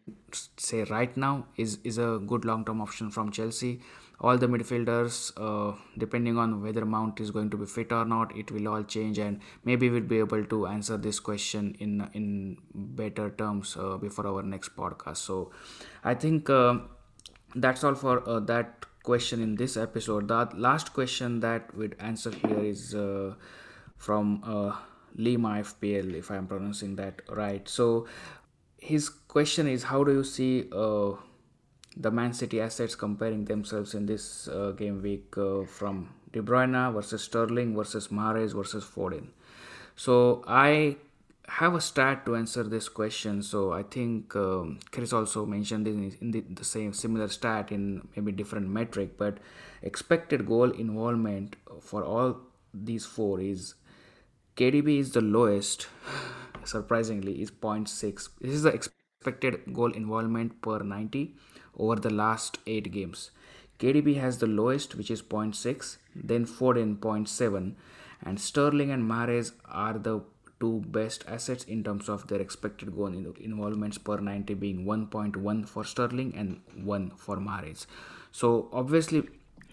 [0.57, 3.81] say right now is is a good long term option from Chelsea.
[4.19, 8.35] All the midfielders, uh, depending on whether Mount is going to be fit or not,
[8.37, 12.27] it will all change, and maybe we'll be able to answer this question in in
[12.75, 15.17] better terms uh, before our next podcast.
[15.17, 15.39] So,
[16.03, 16.79] I think uh,
[17.55, 20.27] that's all for uh, that question in this episode.
[20.27, 23.33] The last question that we'd answer here is uh,
[23.97, 24.75] from uh,
[25.15, 27.67] Lima FPL, if I'm pronouncing that right.
[27.67, 28.07] So
[28.77, 31.11] his question is, how do you see uh,
[31.97, 36.93] the Man City assets comparing themselves in this uh, game week uh, from De Bruyne
[36.93, 39.27] versus Sterling versus Mahrez versus Foden?
[39.95, 40.97] So I
[41.59, 43.41] have a stat to answer this question.
[43.43, 48.07] So I think um, Chris also mentioned in, in the, the, same similar stat in
[48.15, 49.37] maybe different metric, but
[49.81, 52.37] expected goal involvement for all
[52.73, 53.75] these four is
[54.55, 55.87] KDB is the lowest.
[56.63, 58.29] Surprisingly, is 0.6.
[58.39, 61.35] This is the expected goal involvement per 90
[61.77, 63.31] over the last eight games.
[63.79, 67.73] KDB has the lowest, which is 0.6, then Foden 0.7,
[68.23, 70.21] and Sterling and Mahrez are the
[70.61, 73.13] two best assets in terms of their expected goal
[73.49, 77.85] involvements per 90 being 1.1 for Sterling and 1 for Mahrez.
[78.31, 79.23] So obviously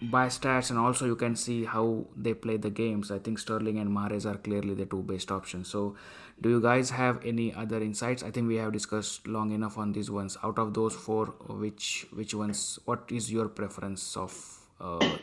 [0.01, 3.11] by stats and also you can see how they play the games.
[3.11, 5.67] I think Sterling and Mahrez are clearly the two best options.
[5.69, 5.95] So
[6.41, 8.23] do you guys have any other insights?
[8.23, 10.37] I think we have discussed long enough on these ones.
[10.43, 11.25] Out of those four,
[11.65, 12.79] which which ones?
[12.85, 14.33] What is your preference of
[14.79, 15.17] uh,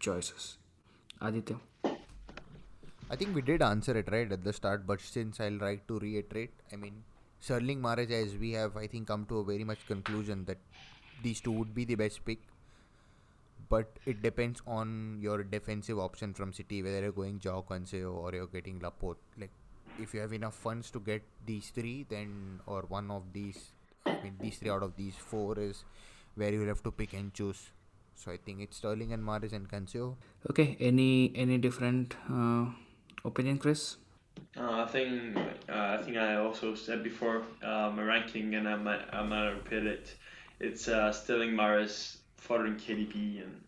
[0.00, 0.56] choices?
[1.20, 1.60] Aditya.
[3.14, 6.00] I think we did answer it right at the start, but since I'll like to
[6.00, 7.04] reiterate, I mean,
[7.38, 10.58] Sterling Mahrez, as we have, I think, come to a very much conclusion that
[11.22, 12.40] these two would be the best pick.
[13.68, 18.34] But it depends on your defensive option from City, whether you're going Joao Cancelo or
[18.34, 19.20] you're getting Laporte.
[19.38, 19.52] Like,
[20.00, 23.70] if you have enough funds to get these three, then or one of these,
[24.04, 25.84] I mean, these three out of these four is
[26.34, 27.70] where you will have to pick and choose.
[28.16, 30.16] So I think it's Sterling and Mahrez and Cancelo.
[30.50, 32.66] Okay, any any different uh,
[33.24, 33.96] opinion, Chris?
[34.56, 38.76] Uh, I think uh, I think I also said before uh, my ranking, and I
[38.76, 40.14] might I might repeat it.
[40.60, 43.60] It's uh, Sterling Mahrez, following KDB, and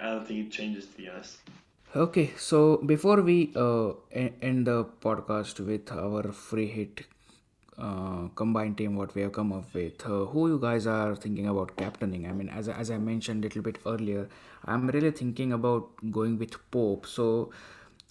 [0.00, 1.38] I don't think it changes to be honest.
[1.96, 7.04] Okay, so before we uh, end the podcast with our free hit
[7.78, 11.46] uh, combined team, what we have come up with, uh, who you guys are thinking
[11.46, 12.26] about captaining?
[12.26, 14.28] I mean, as, as I mentioned a little bit earlier,
[14.64, 17.06] I'm really thinking about going with Pope.
[17.06, 17.50] So,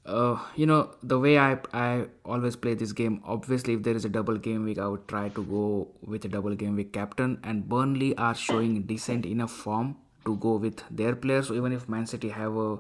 [0.06, 4.04] uh, you know, the way I, I always play this game, obviously, if there is
[4.04, 7.40] a double game week, I would try to go with a double game week captain.
[7.44, 9.96] And Burnley are showing decent enough form
[10.26, 11.48] to go with their players.
[11.48, 12.80] So, even if Man City have a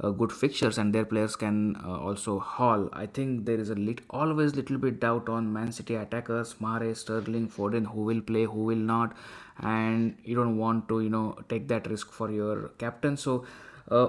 [0.00, 2.88] uh, good fixtures and their players can uh, also haul.
[2.94, 6.96] I think there is a lit- always little bit doubt on Man City attackers, Mahrez,
[6.96, 9.14] Sterling, Foden, who will play, who will not,
[9.58, 13.18] and you don't want to you know take that risk for your captain.
[13.18, 13.44] So.
[13.90, 14.08] Uh,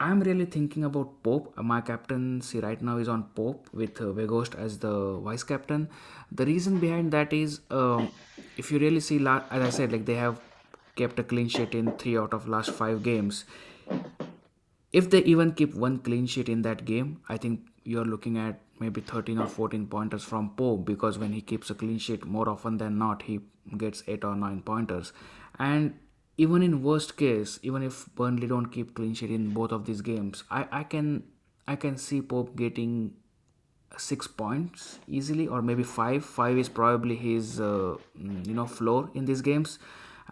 [0.00, 1.56] I'm really thinking about Pope.
[1.58, 5.88] My captaincy right now is on Pope with uh, as the vice captain.
[6.32, 8.08] The reason behind that is, um
[8.56, 10.40] if you really see, as I said, like they have
[10.96, 13.44] kept a clean sheet in three out of last five games
[14.92, 18.60] if they even keep one clean sheet in that game, I think you're looking at
[18.78, 22.48] maybe 13 or 14 pointers from Pope because when he keeps a clean sheet, more
[22.48, 23.40] often than not, he
[23.76, 25.12] gets 8 or 9 pointers.
[25.58, 25.94] And
[26.40, 30.00] even in worst case, even if Burnley don't keep clean sheet in both of these
[30.00, 31.24] games, I, I can
[31.68, 33.12] I can see Pope getting
[33.98, 36.24] six points easily or maybe five.
[36.24, 39.78] Five is probably his uh, mm, you know floor in these games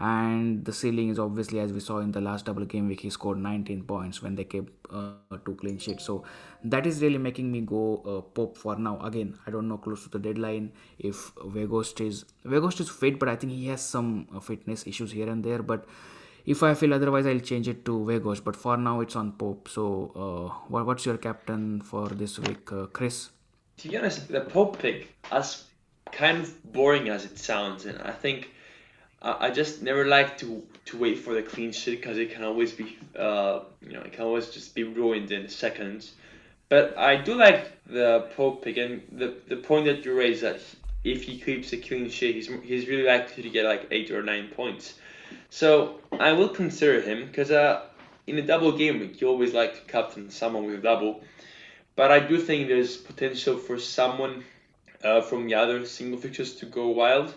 [0.00, 3.10] and the ceiling is obviously as we saw in the last double game week he
[3.10, 6.22] scored 19 points when they kept uh, two clean sheets so
[6.62, 10.04] that is really making me go uh, Pope for now again I don't know close
[10.04, 14.28] to the deadline if Weghorst is Weghorst is fit but I think he has some
[14.34, 15.84] uh, fitness issues here and there but
[16.46, 18.42] if I feel otherwise, I'll change it to Weghorst.
[18.42, 19.68] But for now, it's on Pope.
[19.68, 23.28] So, uh, what, what's your captain for this week, uh, Chris?
[23.78, 25.64] To be honest, the Pope pick, as
[26.10, 28.50] kind of boring as it sounds, and I think
[29.20, 32.72] I just never like to to wait for the clean sheet because it can always
[32.72, 36.12] be, uh, you know, it can always just be ruined in seconds.
[36.68, 40.60] But I do like the Pope and the the point that you raised that
[41.02, 44.22] if he keeps a clean sheet, he's he's really likely to get like eight or
[44.22, 44.94] nine points.
[45.50, 47.86] So I will consider him because uh,
[48.26, 51.22] in a double game week, you always like to captain someone with a double.
[51.96, 54.44] But I do think there's potential for someone
[55.02, 57.34] uh, from the other single fixtures to go wild.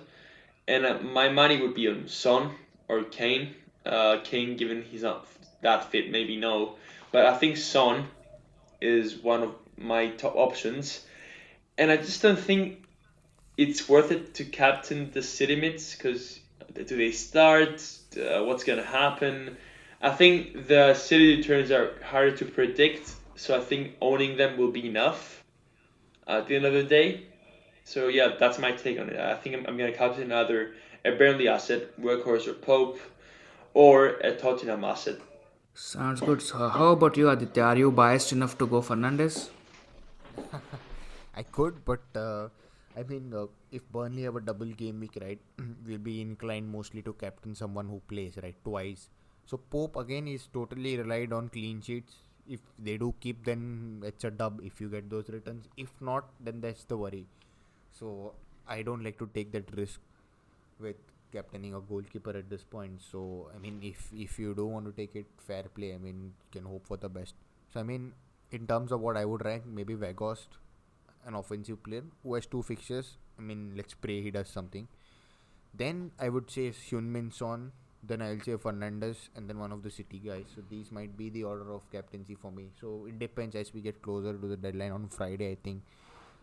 [0.68, 2.51] And uh, my money would be on Son
[2.88, 3.55] or Kane.
[3.86, 5.26] Uh, Kane, given he's not
[5.62, 6.76] that fit, maybe no.
[7.12, 8.07] But I think Son
[8.80, 11.05] is one of my top options.
[11.78, 12.84] And I just don't think
[13.57, 16.39] it's worth it to captain the city mids because
[16.74, 17.84] do they start?
[18.16, 19.57] Uh, what's going to happen?
[20.01, 24.72] I think the city returns are harder to predict, so I think owning them will
[24.72, 25.43] be enough
[26.28, 27.26] at the end of the day.
[27.84, 29.20] So yeah, that's my take on it.
[29.20, 30.74] I think I'm, I'm going to captain either
[31.04, 33.00] a Burnley asset, Weghorst or Pope,
[33.74, 35.18] or a Tottenham asset.
[35.74, 36.42] Sounds good.
[36.42, 37.64] So, how about you, Aditya?
[37.64, 39.50] Are you biased enough to go Fernandes?
[41.36, 42.50] I could, but uh,
[42.98, 45.40] I mean, uh, if Burnley have a double game week, right,
[45.88, 49.10] we'll be inclined mostly to captain someone who plays, right, twice.
[49.46, 52.16] So Pope again is totally relied on clean sheets.
[52.48, 54.60] If they do keep, then it's a dub.
[54.64, 57.26] If you get those returns, if not, then that's the worry.
[57.92, 58.34] So
[58.68, 60.00] I don't like to take that risk
[60.80, 60.96] with
[61.32, 63.02] captaining a goalkeeper at this point.
[63.02, 65.94] So I mean, if if you do want to take it, fair play.
[65.94, 67.36] I mean, you can hope for the best.
[67.74, 68.14] So I mean,
[68.52, 70.48] in terms of what I would rank, maybe Weghorst,
[71.26, 73.18] an offensive player who has two fixtures.
[73.38, 74.88] I mean, let's pray he does something.
[75.74, 77.72] Then I would say Heung-min Son.
[78.04, 80.46] Then I'll say Fernandes, and then one of the City guys.
[80.56, 82.70] So these might be the order of captaincy for me.
[82.80, 85.52] So it depends as we get closer to the deadline on Friday.
[85.52, 85.84] I think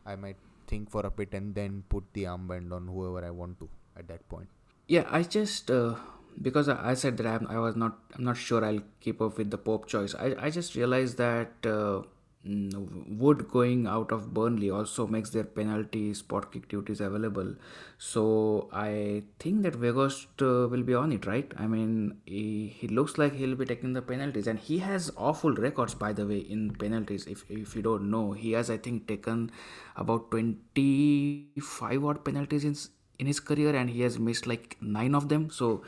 [0.06, 0.36] I might
[0.68, 4.08] think for a bit and then put the armband on whoever I want to at
[4.08, 4.48] that point.
[4.86, 5.96] Yeah, I just uh,
[6.40, 9.50] because I, said that I'm, I was not I'm not sure I'll keep up with
[9.50, 10.14] the Pope choice.
[10.14, 12.02] I, I just realized that uh,
[12.48, 17.54] Wood going out of Burnley also makes their penalty spot kick duties available.
[17.98, 21.52] So I think that Weghorst uh, will be on it, right?
[21.58, 25.52] I mean, he, he looks like he'll be taking the penalties, and he has awful
[25.52, 27.26] records, by the way, in penalties.
[27.26, 29.50] If if you don't know, he has I think taken
[29.96, 32.76] about twenty five odd penalties in
[33.18, 35.50] in his career, and he has missed like nine of them.
[35.50, 35.82] So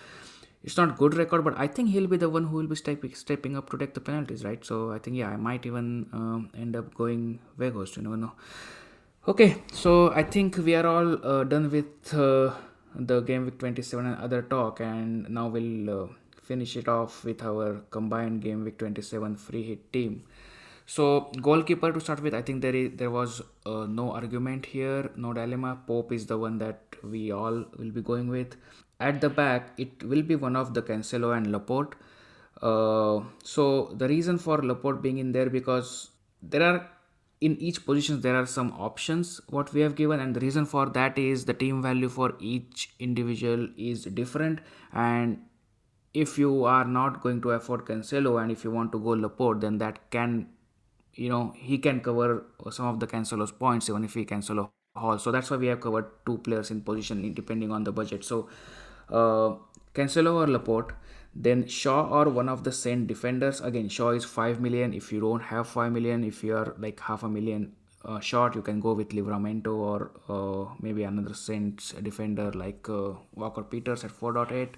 [0.62, 3.14] it's not good record, but I think he'll be the one who will be stepping
[3.14, 4.64] stepping up to take the penalties, right?
[4.64, 7.96] So I think yeah, I might even um, end up going Weghorst.
[7.96, 8.32] You never know.
[9.28, 12.54] Okay, so I think we are all uh, done with uh,
[12.94, 16.06] the game week 27 and other talk, and now we'll uh,
[16.42, 20.22] finish it off with our combined game week 27 free hit team.
[20.86, 25.10] So goalkeeper to start with, I think there is there was uh, no argument here,
[25.16, 25.78] no dilemma.
[25.86, 28.56] Pope is the one that we all will be going with.
[29.00, 31.94] At the back, it will be one of the Cancelo and Laporte.
[32.60, 36.10] Uh, so the reason for Laporte being in there because
[36.42, 36.90] there are
[37.40, 40.86] in each position there are some options what we have given and the reason for
[40.90, 44.60] that is the team value for each individual is different.
[44.92, 45.38] And
[46.12, 49.62] if you are not going to afford Cancelo and if you want to go Laporte
[49.62, 50.48] then that can
[51.14, 55.18] you know he can cover some of the Cancelo's points even if he Cancelo haul.
[55.18, 58.24] So that's why we have covered two players in position depending on the budget.
[58.24, 58.48] So
[59.10, 59.54] uh,
[59.94, 60.92] Cancelo or Laporte.
[61.34, 63.60] Then Shaw or one of the Saint defenders.
[63.60, 64.92] Again, Shaw is 5 million.
[64.92, 67.72] If you don't have 5 million, if you are like half a million
[68.04, 73.12] uh, short, you can go with Livramento or uh, maybe another Saints defender like uh,
[73.34, 74.70] Walker Peters at 4.8.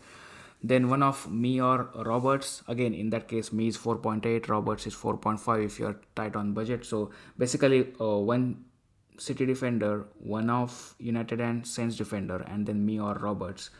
[0.64, 2.62] Then one of Mee or Roberts.
[2.68, 6.85] Again, in that case, Mee is 4.8, Roberts is 4.5 if you're tight on budget.
[6.85, 8.64] So basically, uh, one
[9.18, 13.70] City defender, one of United and Saints defender, and then Mee or Roberts.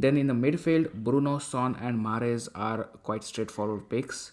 [0.00, 4.32] Then in the midfield, Bruno, Son, and Mahrez are quite straightforward picks.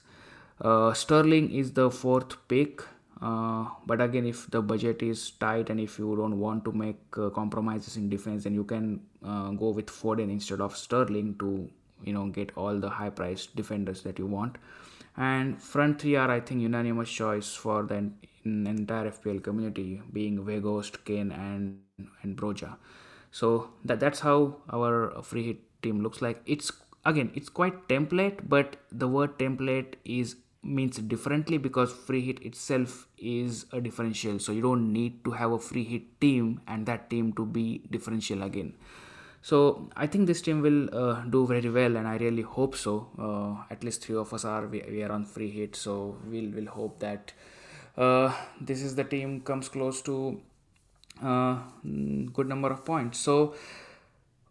[0.62, 2.84] Uh, Sterling is the fourth pick.
[3.22, 7.18] Uh, but again, if the budget is tight and if you don't want to make
[7.18, 11.70] uh, compromises in defense, then you can uh, go with Foden instead of Sterling to
[12.04, 14.58] you know get all the high-priced defenders that you want.
[15.18, 18.10] And front three are, I think, unanimous choice for the
[18.46, 21.82] entire FPL community, being Weghorst, Kane, and
[22.22, 22.76] and Broja
[23.32, 26.42] so that that's how our free hit team looks like.
[26.46, 26.72] It's
[27.06, 33.08] again it's quite template but the word template is means differently because free hit itself
[33.18, 34.40] is a differential.
[34.40, 37.84] So you don't need to have a free hit team and that team to be
[37.90, 38.74] differential again.
[39.42, 43.08] So i think this team will uh, do very well and i really hope so.
[43.18, 45.76] Uh, at least three of us are we, we, are on free hit.
[45.76, 47.34] So we'll we'll hope that
[47.98, 50.42] uh, this is the team comes close to
[51.24, 51.58] uh,
[52.34, 53.20] good number of points.
[53.20, 53.56] So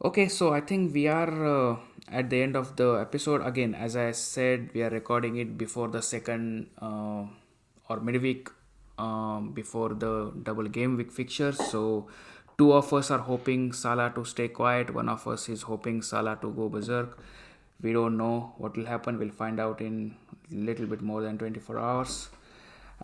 [0.04, 1.76] okay so i think we are uh,
[2.12, 3.40] at the end of the episode.
[3.44, 7.24] Again as i said we are recording it before the second uh,
[7.88, 8.50] or midweek
[8.98, 12.06] um, before the double game week fixtures so
[12.58, 14.92] two of us are hoping salah to stay quiet.
[14.94, 17.18] One of us is hoping salah to go berserk.
[17.82, 19.18] We don't know what will happen.
[19.18, 20.16] We'll find out in
[20.50, 22.28] little bit more than 24 hours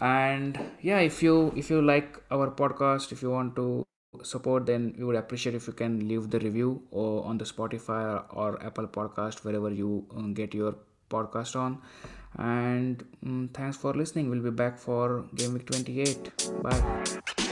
[0.00, 3.86] and yeah if you if you like our podcast if you want to
[4.22, 8.22] support then we would appreciate if you can leave the review or on the spotify
[8.30, 10.74] or apple podcast wherever you um, get your
[11.12, 11.78] podcast on.
[12.38, 14.30] And um, thanks for listening.
[14.30, 17.51] We'll be back for game week 28 bye